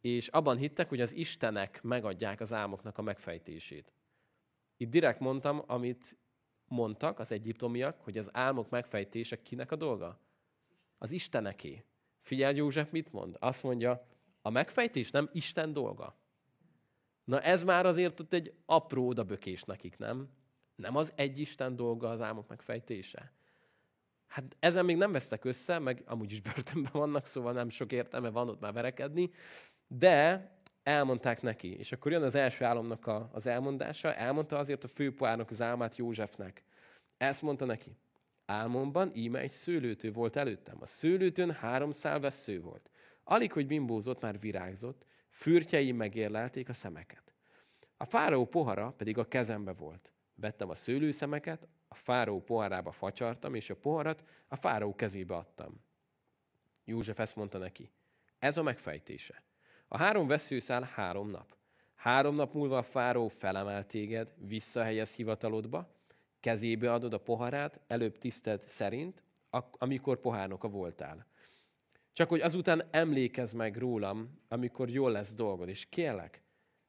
[0.00, 3.94] És abban hittek, hogy az istenek megadják az álmoknak a megfejtését.
[4.76, 6.18] Itt direkt mondtam, amit
[6.64, 10.20] mondtak az egyiptomiak, hogy az álmok megfejtése kinek a dolga?
[10.98, 11.84] Az Isteneké.
[12.20, 13.36] Figyelj, József mit mond?
[13.38, 14.06] Azt mondja,
[14.42, 16.16] a megfejtés nem Isten dolga.
[17.24, 20.28] Na ez már azért ott egy apró odabökés nekik, nem?
[20.74, 23.32] Nem az egy Isten dolga az álmok megfejtése.
[24.26, 28.30] Hát ezen még nem vesztek össze, meg amúgy is börtönben vannak, szóval nem sok értelme
[28.30, 29.30] van ott már verekedni,
[29.86, 30.50] de
[30.82, 31.78] elmondták neki.
[31.78, 35.96] És akkor jön az első álomnak a, az elmondása, elmondta azért a főpoárnak az álmát
[35.96, 36.64] Józsefnek.
[37.16, 37.96] Ezt mondta neki.
[38.46, 40.76] Álmomban íme egy szőlőtő volt előttem.
[40.80, 42.90] A szőlőtőn három szál vesző volt.
[43.24, 47.34] Alig, hogy bimbózott, már virágzott, fürtjei megérlelték a szemeket.
[47.96, 50.12] A fáraó pohara pedig a kezembe volt.
[50.34, 55.84] Vettem a szőlőszemeket, a fáraó poharába facsartam, és a poharat a fáraó kezébe adtam.
[56.84, 57.90] József ezt mondta neki.
[58.38, 59.42] Ez a megfejtése.
[59.88, 61.56] A három veszőszál három nap.
[61.94, 65.94] Három nap múlva a fáró felemel téged, visszahelyez hivatalodba,
[66.40, 69.22] kezébe adod a poharát, előbb tiszted szerint,
[69.78, 71.26] amikor pohárnoka voltál.
[72.12, 76.42] Csak hogy azután emlékezz meg rólam, amikor jól lesz dolgod, és kérlek,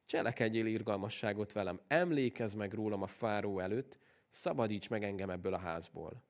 [0.05, 3.97] cselekedjél irgalmasságot velem, emlékezz meg rólam a fáró előtt,
[4.29, 6.23] szabadíts meg engem ebből a házból.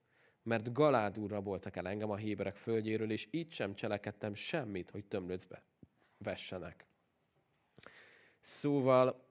[0.44, 5.64] Mert galádul raboltak el engem a héberek földjéről, és így sem cselekedtem semmit, hogy tömlöcbe
[6.18, 6.86] vessenek.
[8.42, 9.26] Szóval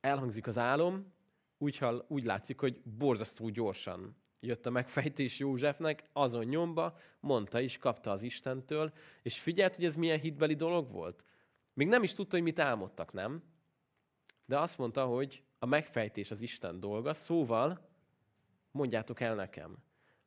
[0.00, 1.12] elhangzik az álom,
[1.58, 7.78] úgy, hall, úgy látszik, hogy borzasztó gyorsan jött a megfejtés Józsefnek, azon nyomba, mondta is,
[7.78, 11.24] kapta az Istentől, és figyelt, hogy ez milyen hitbeli dolog volt.
[11.72, 13.42] Még nem is tudta, hogy mit álmodtak, nem?
[14.44, 17.88] De azt mondta, hogy a megfejtés az Isten dolga, szóval
[18.70, 19.76] mondjátok el nekem.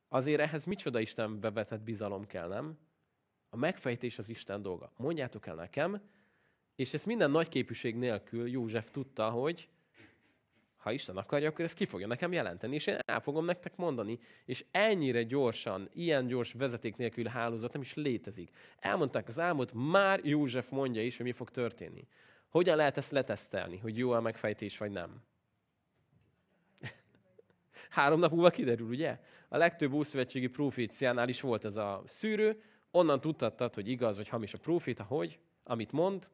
[0.08, 2.78] Azért ehhez micsoda Isten bevetett bizalom kell, nem?
[3.49, 4.91] A megfejtés az Isten dolga.
[4.97, 6.02] Mondjátok el nekem,
[6.76, 9.69] és ezt minden nagyképűség nélkül József tudta, hogy
[10.84, 14.19] ha Isten akarja, akkor ezt ki fogja nekem jelenteni, és én el fogom nektek mondani.
[14.46, 18.50] És ennyire gyorsan, ilyen gyors vezeték nélkül hálózat nem is létezik.
[18.80, 22.08] Elmondták az álmot, már József mondja is, hogy mi fog történni.
[22.50, 25.24] Hogyan lehet ezt letesztelni, hogy jó a megfejtés, vagy nem?
[27.89, 29.19] Három nap múlva kiderül, ugye?
[29.48, 34.54] A legtöbb ószövetségi proféciánál is volt ez a szűrő, onnan tudtattad, hogy igaz vagy hamis
[34.54, 36.30] a proféta, hogy, amit mond,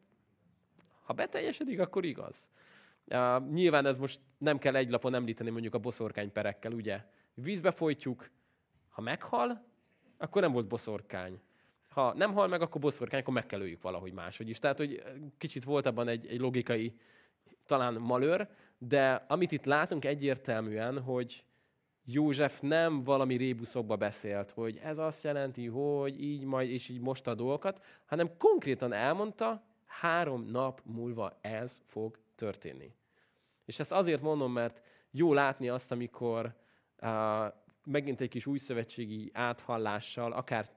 [1.04, 2.50] ha beteljesedik, akkor igaz.
[3.12, 7.06] Uh, nyilván ez most nem kell egy lapon említeni mondjuk a boszorkányperekkel, ugye?
[7.34, 8.30] Vízbe folytjuk,
[8.90, 9.66] ha meghal,
[10.18, 11.40] akkor nem volt boszorkány.
[11.90, 14.60] Ha nem hal meg, akkor boszorkány, akkor meg kell öljük valahogy máshogy is.
[14.60, 15.04] Tehát, hogy
[15.38, 17.00] kicsit volt abban egy, egy logikai,
[17.66, 21.44] talán malőr, de amit itt látunk egyértelműen, hogy
[22.06, 27.28] József nem valami rébuszokba beszélt, hogy ez azt jelenti, hogy így majd, és így most
[27.28, 32.94] a dolgokat, hanem konkrétan elmondta, három nap múlva ez fog történni.
[33.70, 36.56] És ezt azért mondom, mert jó látni azt, amikor
[37.02, 37.10] uh,
[37.84, 40.70] megint egy kis újszövetségi áthallással, akár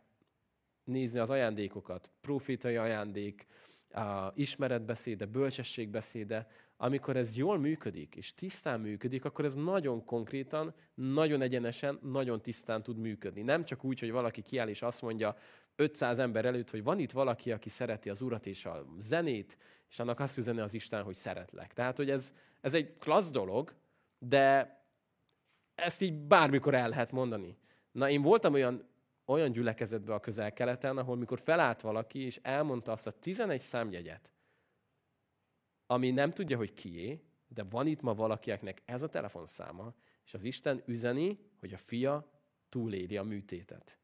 [0.85, 3.47] nézni az ajándékokat, profétai ajándék,
[3.95, 11.43] uh, ismeretbeszéde, bölcsességbeszéde, amikor ez jól működik, és tisztán működik, akkor ez nagyon konkrétan, nagyon
[11.43, 13.43] egyenesen, nagyon tisztán tud működni.
[13.43, 15.37] Nem csak úgy, hogy valaki kiáll és azt mondja
[15.77, 19.99] 500 ember előtt, hogy van itt valaki, aki szereti az urat és a zenét, és
[19.99, 21.73] annak azt üzeni az Isten, hogy szeretlek.
[21.73, 23.75] Tehát, hogy ez, ez egy klassz dolog,
[24.19, 24.77] de
[25.75, 27.57] ezt így bármikor el lehet mondani.
[27.93, 28.89] Na, én voltam olyan,
[29.25, 34.33] olyan gyülekezetben a közel-keleten, ahol mikor felállt valaki, és elmondta azt a 11 számjegyet,
[35.87, 39.95] ami nem tudja, hogy kié, de van itt ma valakinek ez a telefonszáma,
[40.25, 42.31] és az Isten üzeni, hogy a fia
[42.69, 43.99] túléri a műtétet.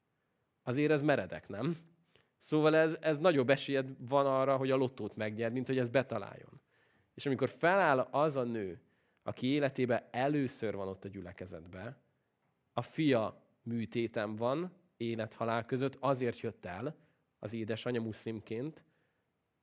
[0.63, 1.77] Azért ez meredek, nem?
[2.37, 6.61] Szóval ez, ez nagyobb esélyed van arra, hogy a lottót megnyer, mint hogy ez betaláljon.
[7.19, 8.81] És amikor feláll az a nő,
[9.23, 11.97] aki életében először van ott a gyülekezetbe,
[12.73, 16.97] a fia műtétem van, élet-halál között, azért jött el
[17.39, 18.85] az édesanyja muszlimként,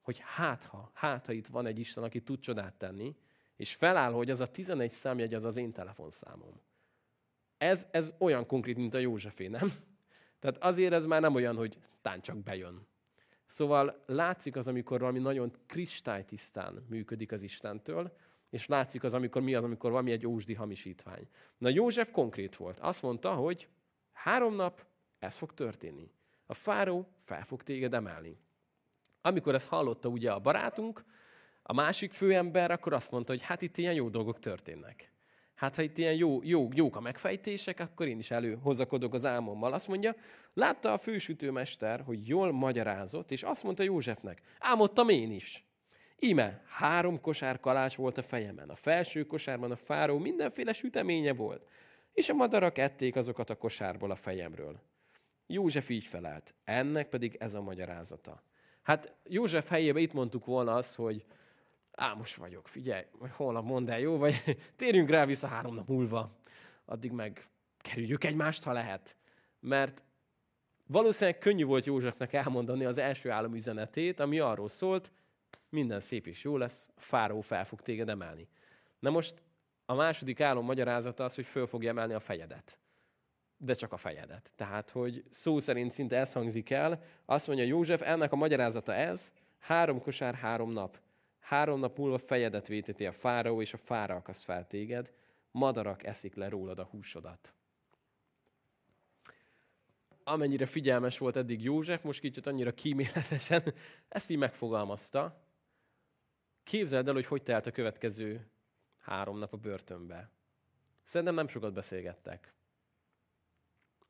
[0.01, 3.15] hogy hát ha, hát ha itt van egy Isten, aki tud csodát tenni,
[3.55, 6.61] és feláll, hogy az a 11 számjegy az az én telefonszámom.
[7.57, 9.73] Ez, ez olyan konkrét, mint a Józsefé, nem?
[10.39, 12.87] Tehát azért ez már nem olyan, hogy tán csak bejön.
[13.45, 18.15] Szóval látszik az, amikor valami nagyon kristálytisztán működik az Istentől,
[18.49, 21.27] és látszik az, amikor mi az, amikor valami egy ósdi hamisítvány.
[21.57, 22.79] Na József konkrét volt.
[22.79, 23.67] Azt mondta, hogy
[24.11, 24.85] három nap
[25.19, 26.11] ez fog történni.
[26.45, 28.37] A fáró fel fog téged emelni.
[29.21, 31.03] Amikor ezt hallotta ugye a barátunk,
[31.63, 35.11] a másik főember, akkor azt mondta, hogy hát itt ilyen jó dolgok történnek.
[35.55, 39.73] Hát ha itt ilyen jó, jó, jók a megfejtések, akkor én is előhozakodok az álmommal.
[39.73, 40.15] Azt mondja,
[40.53, 45.65] látta a fősütőmester, hogy jól magyarázott, és azt mondta Józsefnek, álmodtam én is.
[46.19, 51.67] Íme, három kosár kalács volt a fejemen, a felső kosárban a fáró mindenféle süteménye volt,
[52.13, 54.79] és a madarak ették azokat a kosárból a fejemről.
[55.47, 58.43] József így felelt, ennek pedig ez a magyarázata.
[58.81, 61.25] Hát József helyébe itt mondtuk volna azt, hogy
[61.95, 64.17] Ámos vagyok, figyelj, vagy holnap mondd el, jó?
[64.17, 66.31] Vagy térjünk rá vissza három nap múlva.
[66.85, 69.15] Addig meg kerüljük egymást, ha lehet.
[69.59, 70.03] Mert
[70.87, 75.11] valószínűleg könnyű volt Józsefnek elmondani az első államüzenetét, ami arról szólt,
[75.69, 78.47] minden szép és jó lesz, a fáró fel fog téged emelni.
[78.99, 79.41] Na most
[79.85, 82.79] a második álom magyarázata az, hogy föl fogja emelni a fejedet.
[83.57, 84.51] De csak a fejedet.
[84.55, 89.33] Tehát, hogy szó szerint szinte ez hangzik el, azt mondja József, ennek a magyarázata ez,
[89.59, 91.03] három kosár, három nap.
[91.45, 95.11] Három nap múlva fejedet véteti a fáraó, és a fára akaszt fel téged,
[95.51, 97.53] madarak eszik le rólad a húsodat.
[100.23, 103.73] Amennyire figyelmes volt eddig József, most kicsit annyira kíméletesen
[104.07, 105.43] ezt így megfogalmazta.
[106.63, 108.47] Képzeld el, hogy hogy telt a következő
[108.97, 110.29] három nap a börtönbe.
[111.03, 112.53] Szerintem nem sokat beszélgettek.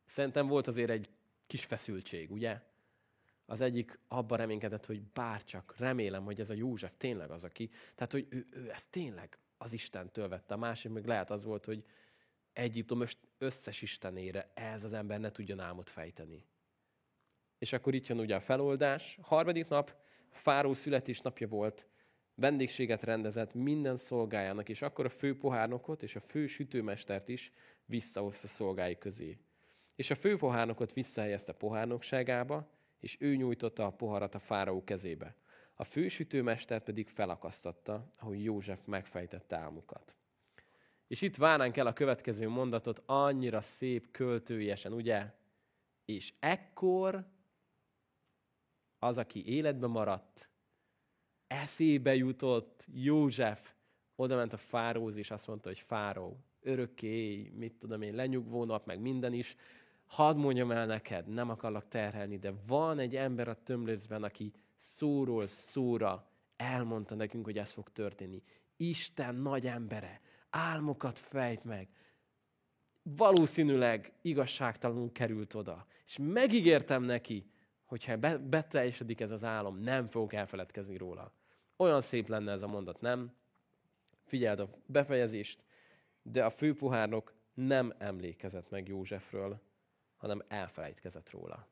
[0.05, 1.09] Szerintem volt azért egy
[1.47, 2.61] kis feszültség, ugye?
[3.45, 8.11] Az egyik abban reménykedett, hogy bárcsak, remélem, hogy ez a József tényleg az, aki, tehát,
[8.11, 10.53] hogy ő, ő ezt tényleg az Istentől vette.
[10.53, 11.83] A másik meg lehet az volt, hogy
[12.55, 13.03] Egyiptom
[13.37, 16.45] összes istenére ez az ember ne tudjon álmot fejteni.
[17.57, 19.17] És akkor itt jön ugye a feloldás.
[19.21, 19.95] Harmadik nap
[20.29, 21.87] Fáró születésnapja volt,
[22.35, 27.51] vendégséget rendezett minden szolgájának, és akkor a fő pohárnokot és a fő sütőmestert is
[27.85, 29.37] visszahozta szolgái közé.
[29.95, 32.69] És a fő pohárnokot visszahelyezte pohárnokságába,
[33.05, 35.35] és ő nyújtotta a poharat a fáraó kezébe.
[35.75, 40.15] A fősütőmestert pedig felakasztatta, ahogy József megfejtette álmukat.
[41.07, 45.31] És itt várnánk el a következő mondatot, annyira szép, költőjesen, ugye?
[46.05, 47.25] És ekkor
[48.99, 50.49] az, aki életbe maradt,
[51.47, 53.73] eszébe jutott József,
[54.15, 58.85] oda ment a fáróz, és azt mondta, hogy fáró, örökké, mit tudom én, lenyugvó nap,
[58.85, 59.55] meg minden is,
[60.05, 65.47] hadd mondjam el neked, nem akarlak terhelni, de van egy ember a tömlőzben, aki szóról
[65.47, 68.43] szóra elmondta nekünk, hogy ez fog történni.
[68.77, 71.87] Isten nagy embere, álmokat fejt meg.
[73.03, 75.85] Valószínűleg igazságtalanul került oda.
[76.05, 77.49] És megígértem neki,
[77.85, 81.31] hogyha be, beteljesedik ez az álom, nem fogok elfeledkezni róla.
[81.77, 83.33] Olyan szép lenne ez a mondat, nem?
[84.23, 85.63] Figyeld a befejezést,
[86.21, 89.61] de a főpuhárnok nem emlékezett meg Józsefről,
[90.17, 91.67] hanem elfelejtkezett róla.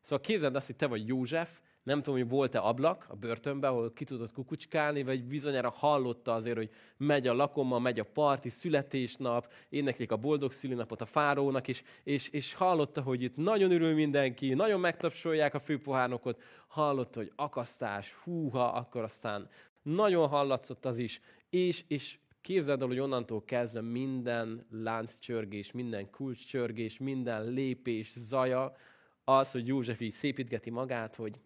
[0.00, 3.92] Szóval képzeld azt, hogy te vagy József, nem tudom, hogy volt-e ablak a börtönben, ahol
[3.92, 9.52] ki tudott kukucskálni, vagy bizonyára hallotta azért, hogy megy a lakoma, megy a parti, születésnap,
[9.68, 14.54] éneklik a boldog szülinapot a fárónak, és, és, és hallotta, hogy itt nagyon örül mindenki,
[14.54, 19.48] nagyon megtapsolják a főpohárnokot, hallotta, hogy akasztás, húha, akkor aztán
[19.82, 26.98] nagyon hallatszott az is, és, és képzeld el, hogy onnantól kezdve minden lánccsörgés, minden kulcscsörgés,
[26.98, 28.76] minden lépés, zaja,
[29.24, 31.40] az, hogy József így szépítgeti magát, hogy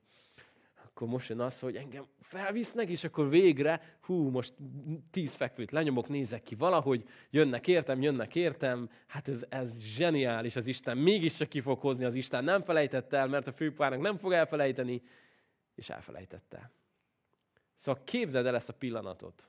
[0.94, 4.54] akkor most jön az, hogy engem felvisznek, és akkor végre, hú, most
[5.10, 10.66] tíz fekvőt lenyomok, nézek ki valahogy, jönnek értem, jönnek értem, hát ez, ez zseniális az
[10.66, 14.32] Isten, mégiscsak ki fog hozni az Isten, nem felejtette el, mert a főpárnak nem fog
[14.32, 15.02] elfelejteni,
[15.74, 16.70] és elfelejtette.
[17.74, 19.48] Szóval képzeld el ezt a pillanatot,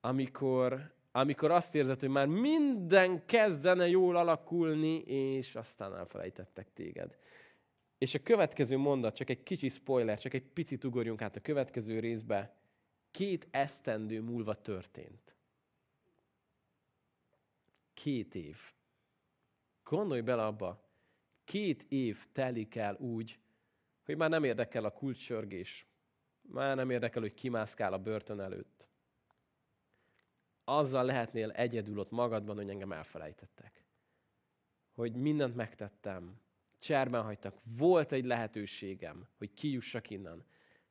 [0.00, 7.18] amikor, amikor azt érzed, hogy már minden kezdene jól alakulni, és aztán elfelejtettek téged.
[7.98, 11.98] És a következő mondat, csak egy kicsi spoiler, csak egy picit ugorjunk át a következő
[11.98, 12.56] részbe,
[13.10, 15.36] két esztendő múlva történt.
[17.94, 18.56] Két év.
[19.84, 20.88] Gondolj bele abba,
[21.44, 23.38] két év telik el úgy,
[24.04, 25.86] hogy már nem érdekel a kulcssörgés,
[26.40, 28.87] már nem érdekel, hogy kimászkál a börtön előtt.
[30.70, 33.84] Azzal lehetnél egyedül ott magadban, hogy engem elfelejtettek.
[34.94, 36.40] Hogy mindent megtettem,
[36.78, 37.58] cserben hagytak.
[37.76, 40.44] Volt egy lehetőségem, hogy kijussak innen.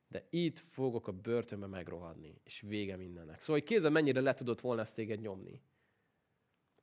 [0.08, 3.40] De itt fogok a börtönbe megrohadni, és vége mindennek.
[3.40, 5.62] Szóval, hogy kézzel mennyire le tudott volna ezt téged nyomni.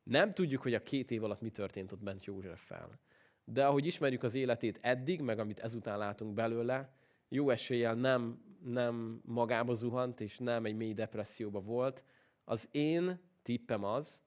[0.03, 2.99] Nem tudjuk, hogy a két év alatt mi történt ott bent fel.
[3.43, 6.95] De ahogy ismerjük az életét eddig, meg amit ezután látunk belőle,
[7.27, 12.03] jó eséllyel nem, nem magába zuhant, és nem egy mély depresszióba volt.
[12.45, 14.23] Az én tippem az,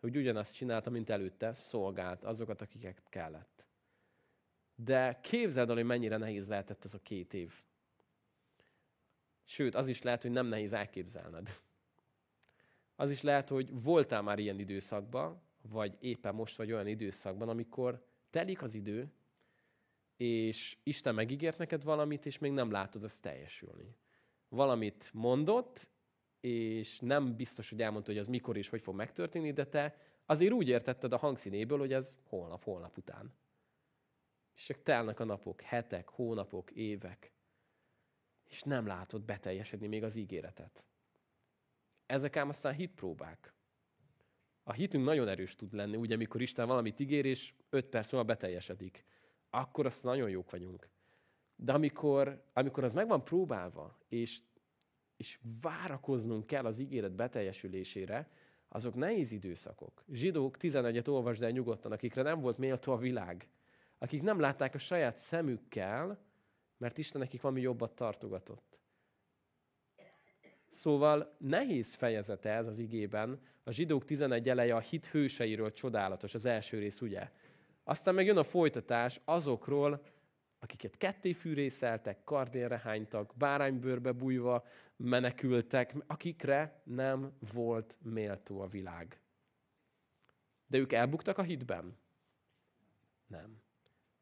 [0.00, 3.66] hogy ugyanazt csinálta, mint előtte, szolgált azokat, akiket kellett.
[4.74, 7.62] De képzeld el, hogy mennyire nehéz lehetett ez a két év.
[9.44, 11.60] Sőt, az is lehet, hogy nem nehéz elképzelned.
[12.96, 18.04] Az is lehet, hogy voltál már ilyen időszakban, vagy éppen most vagy olyan időszakban, amikor
[18.30, 19.12] telik az idő,
[20.16, 23.96] és Isten megígért neked valamit, és még nem látod azt teljesülni.
[24.48, 25.88] Valamit mondott,
[26.40, 29.96] és nem biztos, hogy elmondta, hogy az mikor és hogy fog megtörténni, de te
[30.26, 33.32] azért úgy értetted a hangszínéből, hogy ez holnap, holnap után.
[34.54, 37.32] És csak telnek a napok, hetek, hónapok, évek,
[38.48, 40.84] és nem látod beteljesedni még az ígéretet.
[42.06, 43.52] Ezek ám aztán hitpróbák.
[44.62, 48.26] A hitünk nagyon erős tud lenni, ugye, amikor Isten valamit ígér, és öt perc múlva
[48.26, 49.04] beteljesedik.
[49.50, 50.88] Akkor azt nagyon jók vagyunk.
[51.56, 54.40] De amikor, amikor az meg van próbálva, és,
[55.18, 58.30] és várakoznunk kell az ígéret beteljesülésére,
[58.68, 60.04] azok nehéz időszakok.
[60.12, 63.48] Zsidók 11-et olvasd el nyugodtan, akikre nem volt méltó a világ
[63.98, 66.18] akik nem látták a saját szemükkel,
[66.76, 68.78] mert Isten nekik valami jobbat tartogatott.
[70.70, 73.40] Szóval nehéz fejezete ez az igében.
[73.64, 77.30] A zsidók 11 eleje a hit hőseiről csodálatos, az első rész, ugye?
[77.84, 80.02] Aztán meg jön a folytatás azokról,
[80.58, 89.20] akiket ketté fűrészeltek, kardélre hánytak, báránybőrbe bújva menekültek, akikre nem volt méltó a világ.
[90.66, 91.96] De ők elbuktak a hitben?
[93.26, 93.62] Nem.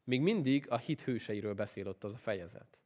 [0.03, 2.77] Még mindig a hit hőseiről beszél ott az a fejezet.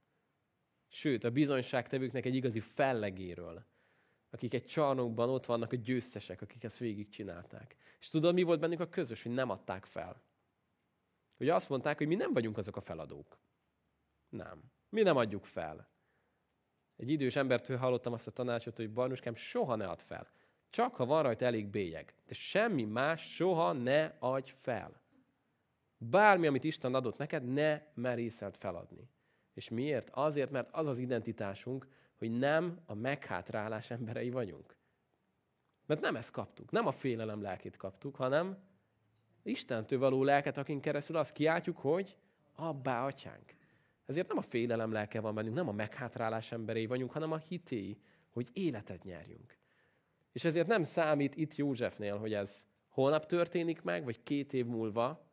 [0.87, 3.65] Sőt, a bizonyságtevőknek egy igazi fellegéről,
[4.29, 7.75] akik egy csarnokban ott vannak a győztesek, akik ezt végigcsinálták.
[7.99, 10.21] És tudod, mi volt bennük a közös, hogy nem adták fel.
[11.41, 13.39] Hogy azt mondták, hogy mi nem vagyunk azok a feladók.
[14.29, 14.63] Nem.
[14.89, 15.89] Mi nem adjuk fel.
[16.95, 20.31] Egy idős embertől hallottam azt a tanácsot, hogy Barnuskám, soha ne add fel.
[20.69, 22.15] Csak ha van rajta elég bélyeg.
[22.25, 25.01] De semmi más soha ne adj fel.
[25.97, 29.09] Bármi, amit Isten adott neked, ne merészelt feladni.
[29.53, 30.09] És miért?
[30.09, 31.87] Azért, mert az az identitásunk,
[32.17, 34.75] hogy nem a meghátrálás emberei vagyunk.
[35.85, 38.69] Mert nem ezt kaptuk, nem a félelem lelkét kaptuk, hanem
[39.43, 42.17] Istentől való lelket, akin keresztül azt kiáltjuk, hogy
[42.55, 43.55] abbá, atyánk.
[44.05, 47.97] Ezért nem a félelem lelke van bennünk, nem a meghátrálás emberei vagyunk, hanem a hité,
[48.29, 49.57] hogy életet nyerjünk.
[50.31, 55.29] És ezért nem számít itt Józsefnél, hogy ez holnap történik meg, vagy két év múlva.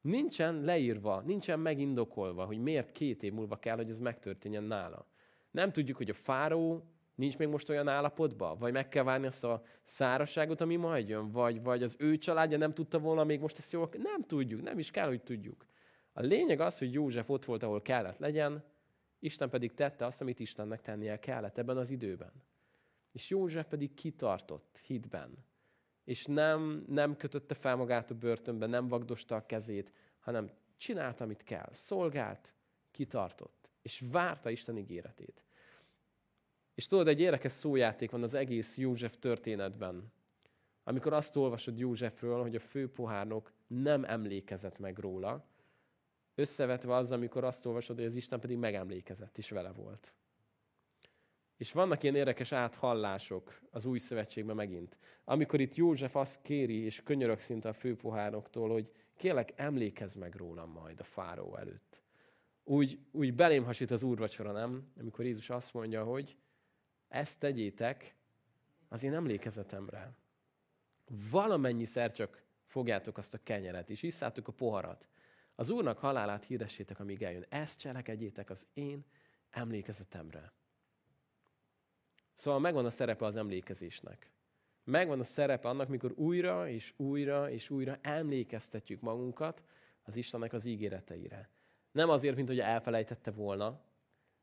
[0.00, 5.06] Nincsen leírva, nincsen megindokolva, hogy miért két év múlva kell, hogy ez megtörténjen nála.
[5.50, 9.44] Nem tudjuk, hogy a fáró nincs még most olyan állapotban, vagy meg kell várni azt
[9.44, 13.58] a szárazságot, ami majd jön, vagy, vagy az ő családja nem tudta volna még most
[13.58, 13.90] ezt jól.
[13.92, 15.66] Nem tudjuk, nem is kell, hogy tudjuk.
[16.12, 18.64] A lényeg az, hogy József ott volt, ahol kellett legyen,
[19.18, 22.32] Isten pedig tette azt, amit Istennek tennie kellett ebben az időben.
[23.12, 25.44] És József pedig kitartott hitben.
[26.04, 31.42] És nem, nem kötötte fel magát a börtönbe, nem vagdosta a kezét, hanem csinálta, amit
[31.42, 31.68] kell.
[31.72, 32.54] Szolgált,
[32.90, 33.70] kitartott.
[33.82, 35.43] És várta Isten ígéretét.
[36.74, 40.12] És tudod, egy érdekes szójáték van az egész József történetben.
[40.84, 45.46] Amikor azt olvasod Józsefről, hogy a főpohárnok nem emlékezett meg róla,
[46.34, 50.14] összevetve az, amikor azt olvasod, hogy az Isten pedig megemlékezett, és vele volt.
[51.56, 54.96] És vannak ilyen érdekes áthallások az új szövetségben megint.
[55.24, 60.70] Amikor itt József azt kéri, és könyörök szinte a főpohároktól, hogy kérlek, emlékezz meg rólam
[60.70, 62.02] majd a fáró előtt.
[62.64, 64.92] Úgy, úgy belém hasít az úrvacsora, nem?
[64.98, 66.36] Amikor Jézus azt mondja, hogy
[67.14, 68.14] ezt tegyétek
[68.88, 70.12] az én emlékezetemre.
[71.30, 75.08] Valamennyiszer csak fogjátok azt a kenyeret, és isszátok a poharat.
[75.54, 77.46] Az Úrnak halálát hirdessétek, amíg eljön.
[77.48, 79.04] Ezt cselekedjétek az én
[79.50, 80.52] emlékezetemre.
[82.34, 84.30] Szóval megvan a szerepe az emlékezésnek.
[84.84, 89.64] Megvan a szerepe annak, mikor újra és újra és újra emlékeztetjük magunkat
[90.02, 91.48] az Istennek az ígéreteire.
[91.90, 93.80] Nem azért, mint hogy elfelejtette volna,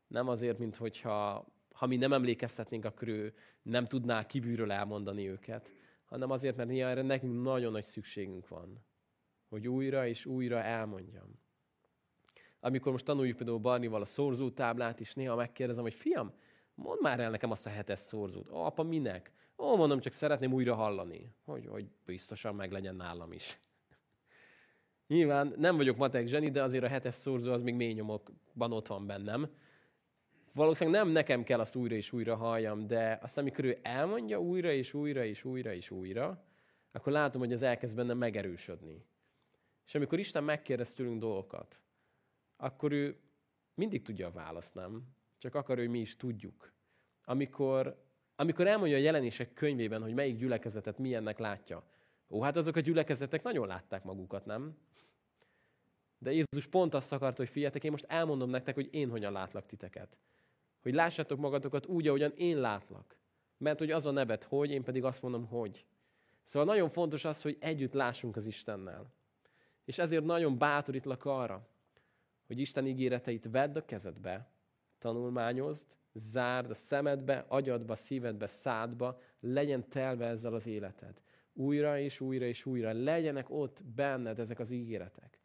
[0.06, 1.46] nem azért, mint hogyha
[1.82, 5.72] ha mi nem emlékeztetnénk, akkor ő nem tudná kívülről elmondani őket,
[6.04, 8.84] hanem azért, mert néha erre nekünk nagyon nagy szükségünk van,
[9.48, 11.40] hogy újra és újra elmondjam.
[12.60, 16.32] Amikor most tanuljuk például Barnival a szorzótáblát, és néha megkérdezem, hogy fiam,
[16.74, 18.50] mondd már el nekem azt a hetes szorzót.
[18.50, 19.32] Ó, apa, minek?
[19.58, 23.60] Ó, mondom, csak szeretném újra hallani, hogy, hogy biztosan meg legyen nálam is.
[25.06, 28.86] Nyilván nem vagyok matek zseni, de azért a hetes szorzó az még mély nyomokban ott
[28.86, 29.50] van bennem
[30.52, 34.72] valószínűleg nem nekem kell azt újra és újra halljam, de azt, amikor ő elmondja újra
[34.72, 36.44] és újra és újra és újra,
[36.92, 39.04] akkor látom, hogy az elkezd bennem megerősödni.
[39.86, 41.82] És amikor Isten megkérdez tőlünk dolgokat,
[42.56, 43.20] akkor ő
[43.74, 45.02] mindig tudja a választ, nem?
[45.38, 46.72] Csak akar, hogy mi is tudjuk.
[47.24, 48.04] Amikor,
[48.36, 51.84] amikor elmondja a jelenések könyvében, hogy melyik gyülekezetet milyennek látja,
[52.28, 54.76] ó, hát azok a gyülekezetek nagyon látták magukat, nem?
[56.18, 59.66] De Jézus pont azt akarta, hogy figyeljetek, én most elmondom nektek, hogy én hogyan látlak
[59.66, 60.16] titeket.
[60.82, 63.16] Hogy lássátok magatokat úgy, ahogyan én látlak.
[63.58, 65.84] Mert hogy az a nevet, hogy, én pedig azt mondom, hogy.
[66.42, 69.12] Szóval nagyon fontos az, hogy együtt lássunk az Istennel.
[69.84, 71.68] És ezért nagyon bátorítlak arra,
[72.46, 74.50] hogy Isten ígéreteit vedd a kezedbe,
[74.98, 81.22] tanulmányozd, zárd a szemedbe, agyadba, szívedbe, szádba, legyen telve ezzel az életed.
[81.52, 85.38] Újra és újra és újra legyenek ott benned ezek az ígéretek.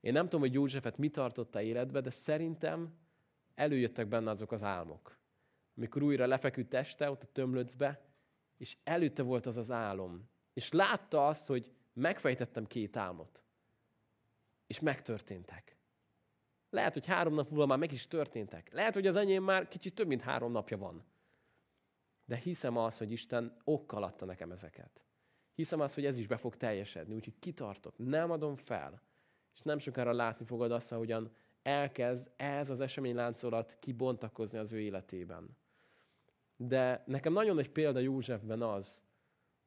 [0.00, 2.94] Én nem tudom, hogy Józsefet mi tartotta életbe, de szerintem
[3.60, 5.18] előjöttek benne azok az álmok.
[5.76, 8.00] Amikor újra lefeküdt este ott a tömlöcbe,
[8.56, 10.28] és előtte volt az az álom.
[10.52, 13.42] És látta azt, hogy megfejtettem két álmot.
[14.66, 15.76] És megtörténtek.
[16.70, 18.72] Lehet, hogy három nap múlva már meg is történtek.
[18.72, 21.04] Lehet, hogy az enyém már kicsit több, mint három napja van.
[22.24, 25.04] De hiszem azt, hogy Isten okkal adta nekem ezeket.
[25.54, 29.02] Hiszem azt, hogy ez is be fog teljesedni, úgyhogy kitartok, nem adom fel.
[29.54, 31.32] És nem sokára látni fogod azt, ahogyan
[31.62, 35.56] elkezd ez az eseményláncolat kibontakozni az ő életében.
[36.56, 39.02] De nekem nagyon nagy példa Józsefben az,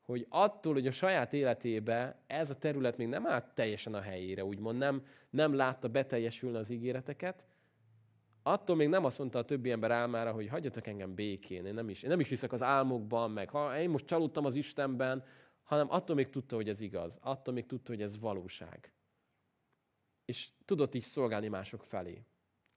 [0.01, 4.45] hogy attól, hogy a saját életébe ez a terület még nem állt teljesen a helyére,
[4.45, 7.43] úgymond nem, nem látta beteljesülni az ígéreteket,
[8.43, 11.89] attól még nem azt mondta a többi ember álmára, hogy hagyjatok engem békén, én nem
[11.89, 15.23] is, én nem is hiszek az álmokban, meg ha én most csalódtam az Istenben,
[15.63, 18.93] hanem attól még tudta, hogy ez igaz, attól még tudta, hogy ez valóság.
[20.25, 22.25] És tudott is szolgálni mások felé.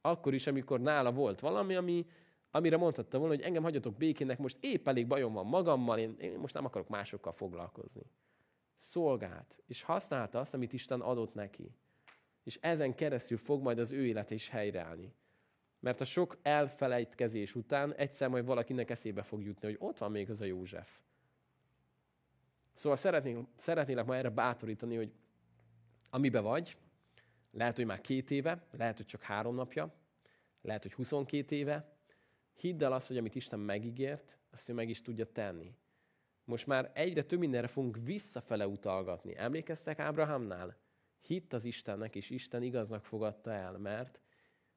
[0.01, 2.07] Akkor is, amikor nála volt valami, ami,
[2.51, 6.39] amire mondhatta volna, hogy engem hagyjatok békének, most épp elég bajom van magammal, én, én
[6.39, 8.03] most nem akarok másokkal foglalkozni.
[8.75, 11.75] Szolgált, és használta azt, amit Isten adott neki.
[12.43, 15.15] És ezen keresztül fog majd az ő élet is helyreállni.
[15.81, 20.31] Mert a sok elfelejtkezés után egyszer majd valakinek eszébe fog jutni, hogy ott van még
[20.31, 21.01] az a József.
[22.73, 25.13] Szóval szeretnék, szeretnélek ma erre bátorítani, hogy
[26.11, 26.77] amibe vagy,
[27.57, 29.95] lehet, hogy már két éve, lehet, hogy csak három napja,
[30.61, 31.97] lehet, hogy 22 éve,
[32.55, 35.75] hidd el azt, hogy amit Isten megígért, azt ő meg is tudja tenni.
[36.45, 39.37] Most már egyre több mindenre fogunk visszafele utalgatni.
[39.37, 40.77] Emlékeztek Ábrahámnál?
[41.21, 44.21] Hitt az Istennek, és Isten igaznak fogadta el, mert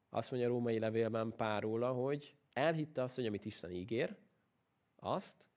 [0.10, 4.18] azt mondja a római levélben páróla, hogy elhitte azt, hogy amit Isten ígér,
[4.96, 5.50] azt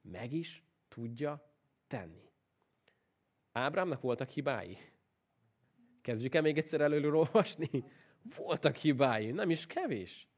[0.00, 1.52] meg is tudja
[1.86, 2.30] tenni.
[3.52, 4.78] Ábrámnak voltak hibái.
[6.06, 7.84] Kezdjük el még egyszer előről olvasni?
[8.36, 10.28] Voltak hibái, nem is kevés.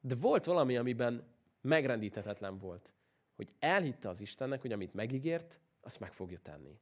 [0.00, 2.94] De volt valami, amiben megrendíthetetlen volt.
[3.36, 6.80] Hogy elhitte az Istennek, hogy amit megígért, azt meg fogja tenni.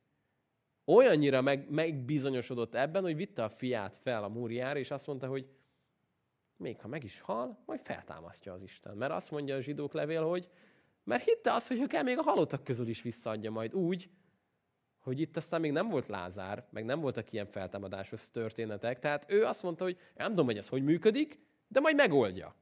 [0.85, 5.49] Olyannyira meg, megbizonyosodott ebben, hogy vitte a fiát fel a múriára, és azt mondta, hogy
[6.57, 8.97] még ha meg is hal, majd feltámasztja az Isten.
[8.97, 10.49] Mert azt mondja a zsidók levél, hogy
[11.03, 14.11] mert hitte azt, hogy kell még a halottak közül is visszaadja majd úgy,
[15.05, 19.45] hogy itt aztán még nem volt Lázár, meg nem voltak ilyen feltámadásos történetek, tehát ő
[19.45, 21.39] azt mondta, hogy nem tudom, hogy ez hogy működik,
[21.69, 22.55] de majd megoldja.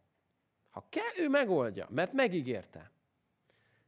[0.70, 2.90] Ha kell, ő megoldja, mert megígérte.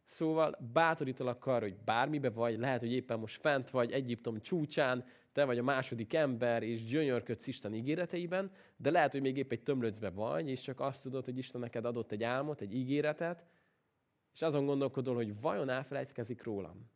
[0.04, 5.44] Szóval bátorítalak arra, hogy bármibe vagy, lehet, hogy éppen most fent vagy Egyiptom csúcsán, te
[5.44, 10.10] vagy a második ember, és gyönyörködsz Isten ígéreteiben, de lehet, hogy még épp egy tömlöcbe
[10.10, 13.44] vagy, és csak azt tudod, hogy Isten neked adott egy álmot, egy ígéretet,
[14.34, 16.92] és azon gondolkodol, hogy vajon elfelejtkezik rólam.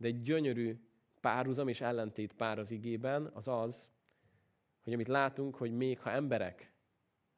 [0.00, 0.80] De egy gyönyörű
[1.20, 3.90] párhuzam és ellentét pár az igében az az,
[4.82, 6.72] hogy amit látunk, hogy még ha emberek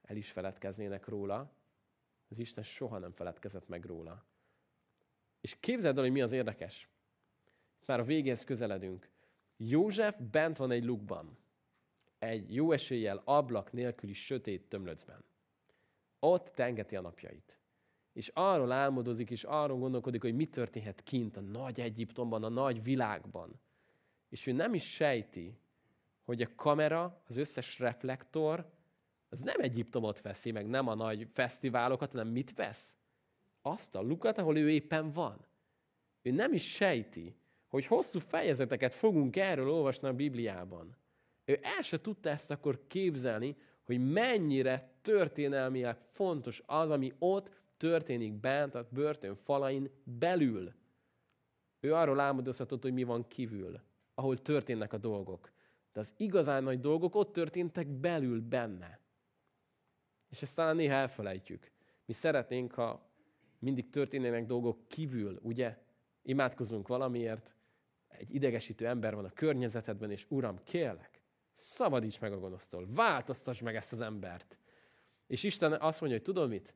[0.02, 1.52] el is feledkeznének róla,
[2.28, 4.24] az Isten soha nem feledkezett meg róla.
[5.40, 6.88] És képzeld el, hogy mi az érdekes.
[7.86, 9.10] Már a végéhez közeledünk.
[9.56, 11.38] József bent van egy lukban.
[12.18, 15.24] Egy jó eséllyel ablak nélküli sötét tömlöcben.
[16.18, 17.61] Ott tengeti a napjait.
[18.12, 22.82] És arról álmodozik, és arról gondolkodik, hogy mi történhet kint a nagy Egyiptomban, a nagy
[22.82, 23.60] világban.
[24.28, 25.58] És ő nem is sejti,
[26.24, 28.70] hogy a kamera, az összes reflektor,
[29.28, 32.96] az nem Egyiptomot veszi, meg nem a nagy fesztiválokat, hanem mit vesz?
[33.62, 35.46] Azt a lukat, ahol ő éppen van.
[36.22, 37.36] Ő nem is sejti,
[37.68, 40.96] hogy hosszú fejezeteket fogunk erről olvasni a Bibliában.
[41.44, 47.50] Ő el se tudta ezt akkor képzelni, hogy mennyire történelmileg fontos az, ami ott
[47.82, 50.72] történik bent a börtön falain belül.
[51.80, 53.80] Ő arról álmodozhatott, hogy mi van kívül,
[54.14, 55.52] ahol történnek a dolgok.
[55.92, 59.00] De az igazán nagy dolgok ott történtek belül benne.
[60.28, 61.70] És ezt talán néha elfelejtjük.
[62.04, 63.10] Mi szeretnénk, ha
[63.58, 65.78] mindig történnének dolgok kívül, ugye?
[66.22, 67.54] Imádkozunk valamiért,
[68.08, 71.22] egy idegesítő ember van a környezetedben, és Uram, kérlek,
[71.52, 74.58] szabadíts meg a gonosztól, változtass meg ezt az embert.
[75.26, 76.74] És Isten azt mondja, hogy tudod mit?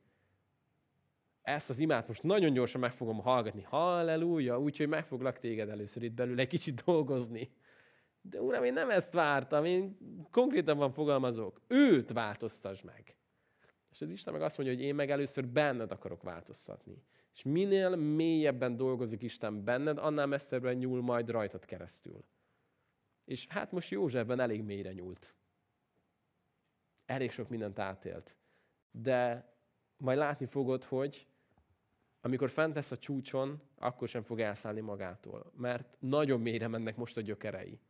[1.46, 3.62] Ezt az imát most nagyon gyorsan meg fogom hallgatni.
[3.62, 7.50] Halleluja, úgyhogy meg foglak téged először itt belül egy kicsit dolgozni.
[8.20, 9.98] De Uram, én nem ezt vártam, én
[10.30, 11.60] konkrétabban fogalmazok.
[11.66, 13.16] Őt változtass meg.
[13.90, 17.02] És az Isten meg azt mondja, hogy én meg először benned akarok változtatni.
[17.34, 22.24] És minél mélyebben dolgozik Isten benned, annál messzebbre nyúl majd rajtad keresztül.
[23.24, 25.34] És hát most Józsefben elég mélyre nyúlt.
[27.04, 28.36] Elég sok mindent átélt.
[28.90, 29.50] De
[29.96, 31.26] majd látni fogod, hogy
[32.26, 35.52] amikor fent lesz a csúcson, akkor sem fog elszállni magától.
[35.56, 37.80] Mert nagyon mélyre mennek most a gyökerei.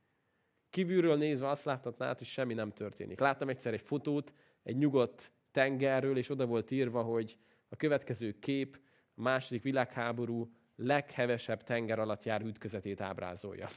[0.71, 3.21] Kívülről nézve azt láthatnád, hogy semmi nem történik.
[3.21, 4.33] Láttam egyszer egy fotót,
[4.63, 8.81] egy nyugodt tengerről, és oda volt írva, hogy a következő kép
[9.15, 13.69] a második világháború leghevesebb tenger alatt jár ütközetét ábrázolja.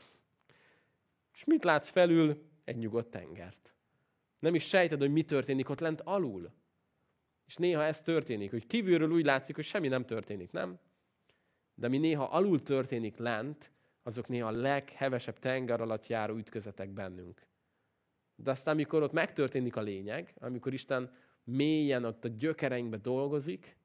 [1.33, 2.43] És mit látsz felül?
[2.63, 3.73] Egy nyugodt tengert.
[4.39, 6.51] Nem is sejted, hogy mi történik ott lent alul.
[7.49, 10.79] És néha ez történik, hogy kívülről úgy látszik, hogy semmi nem történik, nem?
[11.73, 13.71] De mi néha alul történik lent,
[14.03, 17.47] azok néha a leghevesebb tenger alatt járó ütközetek bennünk.
[18.35, 23.77] De aztán, amikor ott megtörténik a lényeg, amikor Isten mélyen ott a gyökereinkbe dolgozik,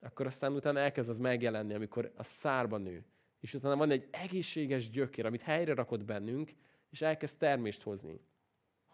[0.00, 3.04] akkor aztán utána elkezd az megjelenni, amikor a szárba nő.
[3.40, 6.52] És utána van egy egészséges gyökér, amit helyre rakott bennünk,
[6.90, 8.20] és elkezd termést hozni.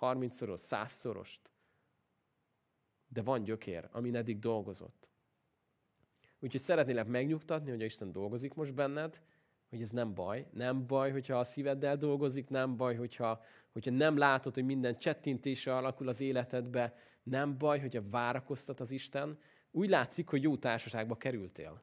[0.01, 1.51] 30-szoros, 100-szorost.
[3.12, 5.10] De van gyökér, ami eddig dolgozott.
[6.38, 9.22] Úgyhogy szeretnélek megnyugtatni, hogy Isten dolgozik most benned,
[9.68, 10.46] hogy ez nem baj.
[10.52, 13.42] Nem baj, hogyha a szíveddel dolgozik, nem baj, hogyha,
[13.72, 19.38] hogyha nem látod, hogy minden csettintése alakul az életedbe, nem baj, hogyha várakoztat az Isten.
[19.70, 21.82] Úgy látszik, hogy jó társaságba kerültél.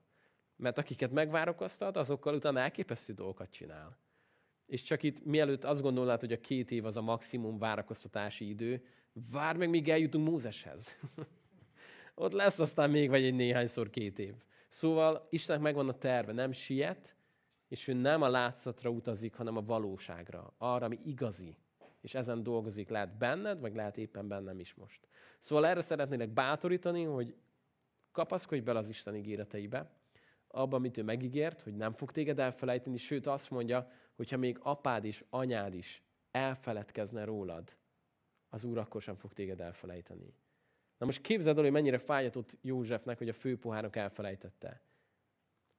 [0.55, 3.97] Mert akiket megvárakoztat, azokkal utána elképesztő dolgokat csinál.
[4.69, 8.85] És csak itt, mielőtt azt gondolnád, hogy a két év az a maximum várakoztatási idő,
[9.31, 10.97] vár meg, míg eljutunk Mózeshez.
[12.15, 14.33] Ott lesz aztán még vagy egy néhányszor két év.
[14.67, 17.15] Szóval Istennek megvan a terve, nem siet,
[17.67, 21.57] és ő nem a látszatra utazik, hanem a valóságra, arra, ami igazi.
[22.01, 25.07] És ezen dolgozik, lehet benned, vagy lehet éppen bennem is most.
[25.39, 27.35] Szóval erre szeretnélek bátorítani, hogy
[28.11, 29.91] kapaszkodj bele az Isten ígéreteibe,
[30.47, 35.05] abban, amit ő megígért, hogy nem fog téged elfelejteni, sőt azt mondja, hogyha még apád
[35.05, 37.75] is, anyád is elfeledkezne rólad,
[38.49, 40.33] az Úr akkor sem fog téged elfelejteni.
[40.97, 44.81] Na most képzeld el, hogy mennyire fájhatott Józsefnek, hogy a főpohárok elfelejtette.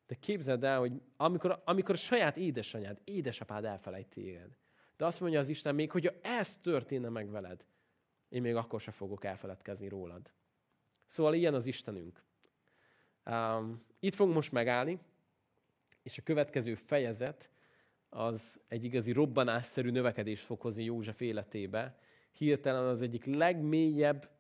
[0.07, 4.57] De képzeld el, hogy amikor, amikor a saját édesanyád, édesapád elfelejt téged.
[4.97, 7.65] De azt mondja az Isten még, hogyha ez történne meg veled,
[8.29, 10.33] én még akkor sem fogok elfeledkezni rólad.
[11.07, 12.25] Szóval ilyen az Istenünk.
[13.27, 14.99] Um, itt fogunk most megállni,
[16.03, 17.51] és a következő fejezet
[18.11, 21.99] az egy igazi robbanásszerű növekedést fog hozni József életébe.
[22.33, 24.31] Hirtelen az egyik legmélyebb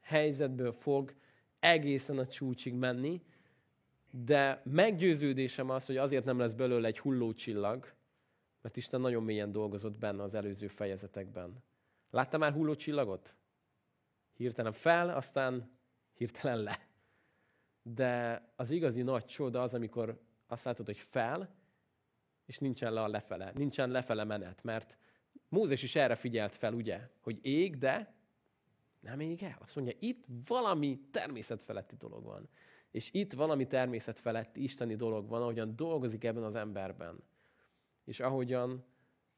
[0.00, 1.14] helyzetből fog
[1.60, 3.22] egészen a csúcsig menni,
[4.10, 7.92] de meggyőződésem az, hogy azért nem lesz belőle egy hullócsillag,
[8.62, 11.64] mert Isten nagyon mélyen dolgozott benne az előző fejezetekben.
[12.10, 13.36] Látta már hullócsillagot?
[14.32, 15.78] Hirtelen fel, aztán
[16.12, 16.88] hirtelen le.
[17.82, 21.57] De az igazi nagy csoda az, amikor azt látod, hogy fel,
[22.48, 23.52] és nincsen le a lefele.
[23.54, 24.98] Nincsen lefele menet, mert
[25.48, 27.08] Mózes is erre figyelt fel, ugye?
[27.20, 28.14] Hogy ég, de
[29.00, 29.56] nem ég el.
[29.60, 32.48] Azt mondja, itt valami természetfeletti dolog van.
[32.90, 37.22] És itt valami természetfeletti isteni dolog van, ahogyan dolgozik ebben az emberben.
[38.04, 38.84] És ahogyan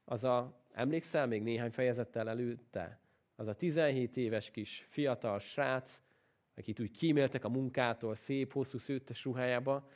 [0.05, 2.99] az a, emlékszel még néhány fejezettel előtte,
[3.35, 6.01] az a 17 éves kis fiatal srác,
[6.55, 9.89] akit úgy kíméltek a munkától, szép, hosszú szőttes ruhájába,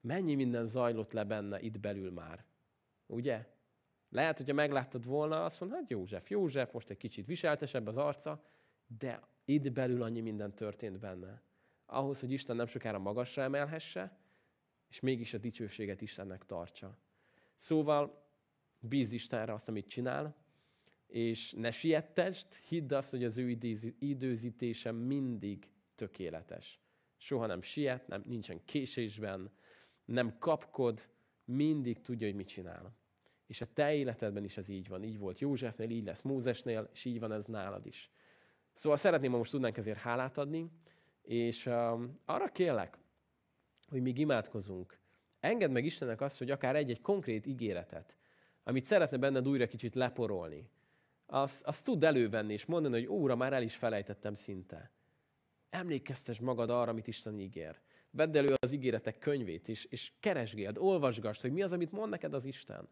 [0.00, 2.44] mennyi minden zajlott le benne itt belül már.
[3.10, 3.46] Ugye?
[4.08, 8.44] Lehet, hogyha megláttad volna, azt mondod, hát József, József, most egy kicsit viseltesebb az arca,
[8.98, 11.42] de itt belül annyi minden történt benne.
[11.86, 14.18] Ahhoz, hogy Isten nem sokára magasra emelhesse,
[14.88, 16.98] és mégis a dicsőséget Istennek tartsa.
[17.56, 18.28] Szóval
[18.78, 20.36] bízd Istenre azt, amit csinál,
[21.06, 23.58] és ne siettest, hidd azt, hogy az ő
[23.98, 26.80] időzítése mindig tökéletes.
[27.16, 29.50] Soha nem siet, nem, nincsen késésben,
[30.04, 31.08] nem kapkod,
[31.44, 32.99] mindig tudja, hogy mit csinál.
[33.50, 35.02] És a te életedben is ez így van.
[35.02, 38.10] Így volt Józsefnél, így lesz Mózesnél, és így van ez nálad is.
[38.72, 40.70] Szóval szeretném, ha most tudnánk ezért hálát adni,
[41.22, 42.98] és um, arra kérlek,
[43.88, 44.98] hogy még imádkozunk.
[45.40, 48.16] Engedd meg Istennek azt, hogy akár egy-egy konkrét ígéretet,
[48.62, 50.70] amit szeretne benned újra kicsit leporolni,
[51.26, 54.90] azt, azt tud elővenni, és mondani, hogy óra, már el is felejtettem szinte.
[55.70, 57.80] Emlékeztes magad arra, amit Isten ígér.
[58.10, 62.34] Vedd elő az ígéretek könyvét, és, és keresgéld, olvasgass, hogy mi az, amit mond neked
[62.34, 62.88] az Isten.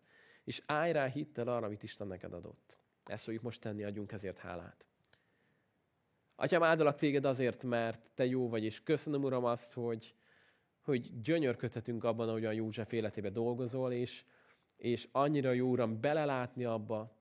[0.48, 2.78] És állj rá hittel arra, amit Isten neked adott.
[3.04, 4.84] Ezt fogjuk most tenni, adjunk ezért hálát.
[6.36, 10.14] Atyám, áldalak téged azért, mert te jó vagy, és köszönöm, Uram, azt, hogy,
[10.80, 14.24] hogy gyönyörködhetünk abban, ahogyan József életébe dolgozol, és,
[14.76, 17.16] és annyira jó, Uram, belelátni abba,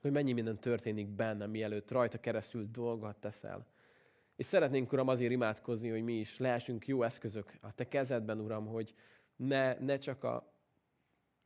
[0.00, 3.66] hogy mennyi minden történik benne, mielőtt rajta keresztül dolgot teszel.
[4.36, 8.66] És szeretnénk, Uram, azért imádkozni, hogy mi is lehessünk jó eszközök a Te kezedben, Uram,
[8.66, 8.94] hogy
[9.36, 10.54] ne, ne csak a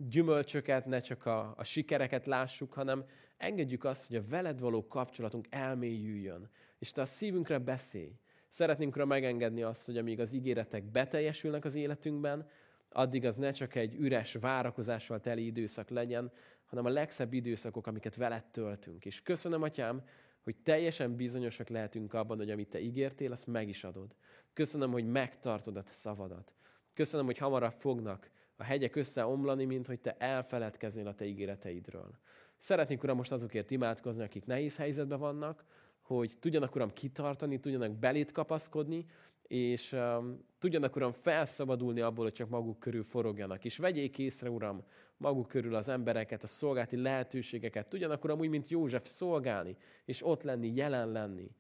[0.09, 3.05] gyümölcsöket, ne csak a, a sikereket lássuk, hanem
[3.37, 8.19] engedjük azt, hogy a veled való kapcsolatunk elmélyüljön, és Te a szívünkre beszélj.
[8.49, 12.49] Szeretnénk Uram megengedni azt, hogy amíg az ígéretek beteljesülnek az életünkben,
[12.89, 16.33] addig az ne csak egy üres várakozással teli időszak legyen,
[16.67, 19.05] hanem a legszebb időszakok, amiket veled töltünk.
[19.05, 20.03] És köszönöm, Atyám,
[20.43, 24.15] hogy teljesen bizonyosak lehetünk abban, hogy amit te ígértél, azt meg is adod.
[24.53, 26.55] Köszönöm, hogy megtartod a te szavadat.
[26.95, 28.31] Köszönöm, hogy hamarabb fognak
[28.61, 32.19] a hegyek összeomlani, mint hogy te elfeledkeznél a te ígéreteidről.
[32.57, 35.65] Szeretnék, Uram, most azokért imádkozni, akik nehéz helyzetben vannak,
[36.01, 39.07] hogy tudjanak, Uram, kitartani, tudjanak belét kapaszkodni,
[39.43, 43.65] és um, tudjanak, Uram, felszabadulni abból, hogy csak maguk körül forogjanak.
[43.65, 44.85] És vegyék észre, Uram,
[45.17, 47.89] maguk körül az embereket, a szolgálti lehetőségeket.
[47.89, 51.51] Tudjanak, Uram, úgy, mint József szolgálni, és ott lenni, jelen lenni.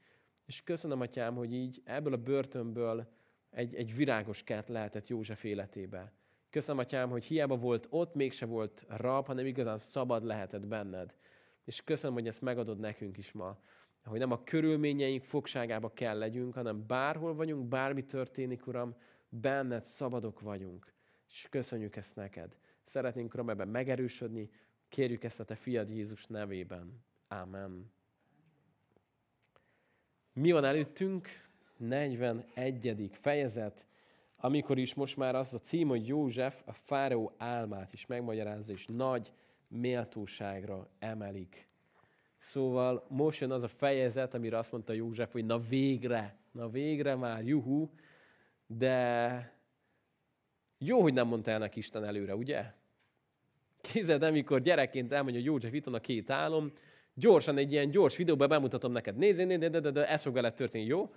[0.47, 3.07] És köszönöm, Atyám, hogy így ebből a börtönből
[3.51, 6.13] egy, egy virágos kert lehetett József életébe.
[6.51, 11.15] Köszönöm, Atyám, hogy hiába volt ott, mégse volt rab, hanem igazán szabad lehetett benned.
[11.65, 13.59] És köszönöm, hogy ezt megadod nekünk is ma.
[14.05, 18.97] Hogy nem a körülményeink fogságába kell legyünk, hanem bárhol vagyunk, bármi történik, Uram,
[19.29, 20.93] benned szabadok vagyunk.
[21.29, 22.57] És köszönjük ezt neked.
[22.83, 24.51] Szeretnénk, Uram, ebben megerősödni.
[24.89, 27.05] Kérjük ezt a Te fiad Jézus nevében.
[27.29, 27.93] Amen.
[30.33, 31.29] Mi van előttünk?
[31.77, 33.11] 41.
[33.13, 33.87] fejezet,
[34.41, 38.86] amikor is most már az a cím, hogy József a fáraó álmát is megmagyarázza, és
[38.86, 39.32] nagy
[39.68, 41.68] méltóságra emelik.
[42.38, 47.14] Szóval most jön az a fejezet, amire azt mondta József, hogy na végre, na végre
[47.14, 47.88] már, juhu,
[48.66, 49.59] de
[50.78, 52.64] jó, hogy nem mondta el neki Isten előre, ugye?
[53.80, 56.72] Képzeld, amikor gyerekként elmondja, hogy József, itt van a két álom,
[57.14, 60.55] gyorsan egy ilyen gyors videóban bemutatom neked, nézd, nézd, de, de, de, ez fog veled
[60.55, 61.12] történni, jó?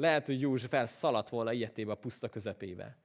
[0.00, 2.96] Lehet, hogy József elszaladt volna ilyetébe a puszta közepébe.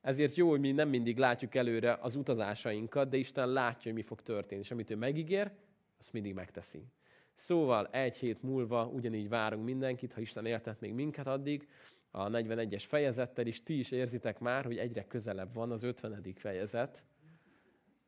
[0.00, 4.02] Ezért jó, hogy mi nem mindig látjuk előre az utazásainkat, de Isten látja, hogy mi
[4.02, 4.60] fog történni.
[4.60, 5.50] És amit ő megígér,
[5.98, 6.86] azt mindig megteszi.
[7.32, 11.68] Szóval egy hét múlva ugyanígy várunk mindenkit, ha Isten éltet még minket addig,
[12.10, 16.22] a 41-es fejezettel, és ti is érzitek már, hogy egyre közelebb van az 50.
[16.34, 17.04] fejezet,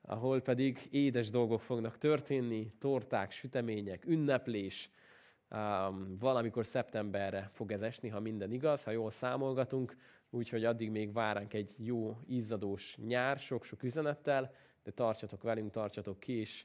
[0.00, 4.90] ahol pedig édes dolgok fognak történni, torták, sütemények, ünneplés,
[5.50, 9.96] um, valamikor szeptemberre fog ez esni, ha minden igaz, ha jól számolgatunk,
[10.30, 16.32] úgyhogy addig még várunk egy jó, izzadós nyár, sok-sok üzenettel, de tartsatok velünk, tartsatok ki,
[16.32, 16.64] és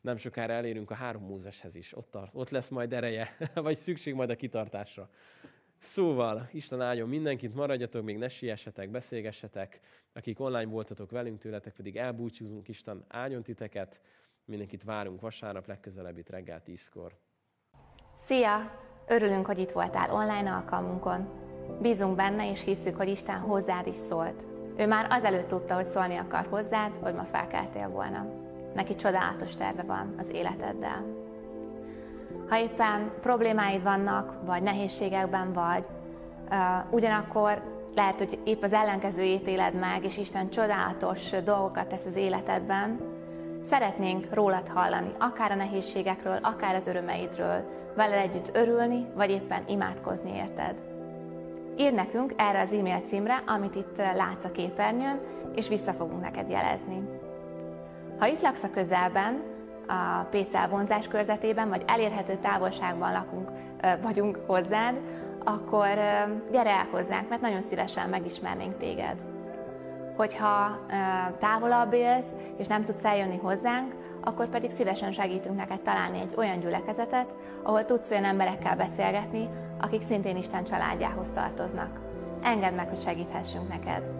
[0.00, 1.96] nem sokára elérünk a három Mózeshez is.
[1.96, 5.10] Ott, ott lesz majd ereje, vagy szükség majd a kitartásra.
[5.78, 9.80] Szóval, Isten áldjon mindenkit, maradjatok, még ne siessetek, beszélgessetek,
[10.12, 14.00] akik online voltatok velünk, tőletek pedig elbúcsúzunk, Isten áldjon titeket,
[14.44, 17.18] mindenkit várunk vasárnap, legközelebb reggel tízkor.
[18.30, 18.70] Szia!
[19.06, 21.28] Örülünk, hogy itt voltál online alkalmunkon.
[21.80, 24.46] Bízunk benne, és hisszük, hogy Isten hozzád is szólt.
[24.76, 28.26] Ő már azelőtt tudta, hogy szólni akar hozzád, hogy ma felkeltél volna.
[28.74, 31.04] Neki csodálatos terve van az életeddel.
[32.48, 35.84] Ha éppen problémáid vannak, vagy nehézségekben vagy,
[36.50, 37.62] uh, ugyanakkor
[37.94, 43.00] lehet, hogy épp az ellenkezőjét éled meg, és Isten csodálatos dolgokat tesz az életedben,
[43.70, 47.64] szeretnénk rólad hallani, akár a nehézségekről, akár az örömeidről,
[47.96, 50.74] vele együtt örülni, vagy éppen imádkozni érted.
[51.78, 55.20] Írd nekünk erre az e-mail címre, amit itt látsz a képernyőn,
[55.54, 57.08] és vissza fogunk neked jelezni.
[58.18, 59.42] Ha itt laksz a közelben,
[59.86, 63.50] a PCL vonzás körzetében, vagy elérhető távolságban lakunk,
[64.02, 65.00] vagyunk hozzád,
[65.44, 65.88] akkor
[66.50, 69.29] gyere el hozzánk, mert nagyon szívesen megismernénk téged.
[70.20, 70.78] Hogyha
[71.38, 76.60] távolabb élsz, és nem tudsz eljönni hozzánk, akkor pedig szívesen segítünk neked találni egy olyan
[76.60, 79.48] gyülekezetet, ahol tudsz olyan emberekkel beszélgetni,
[79.80, 82.00] akik szintén Isten családjához tartoznak.
[82.42, 84.10] Engedd meg, hogy segíthessünk neked.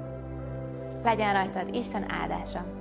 [1.02, 2.79] Legyen rajtad Isten áldása!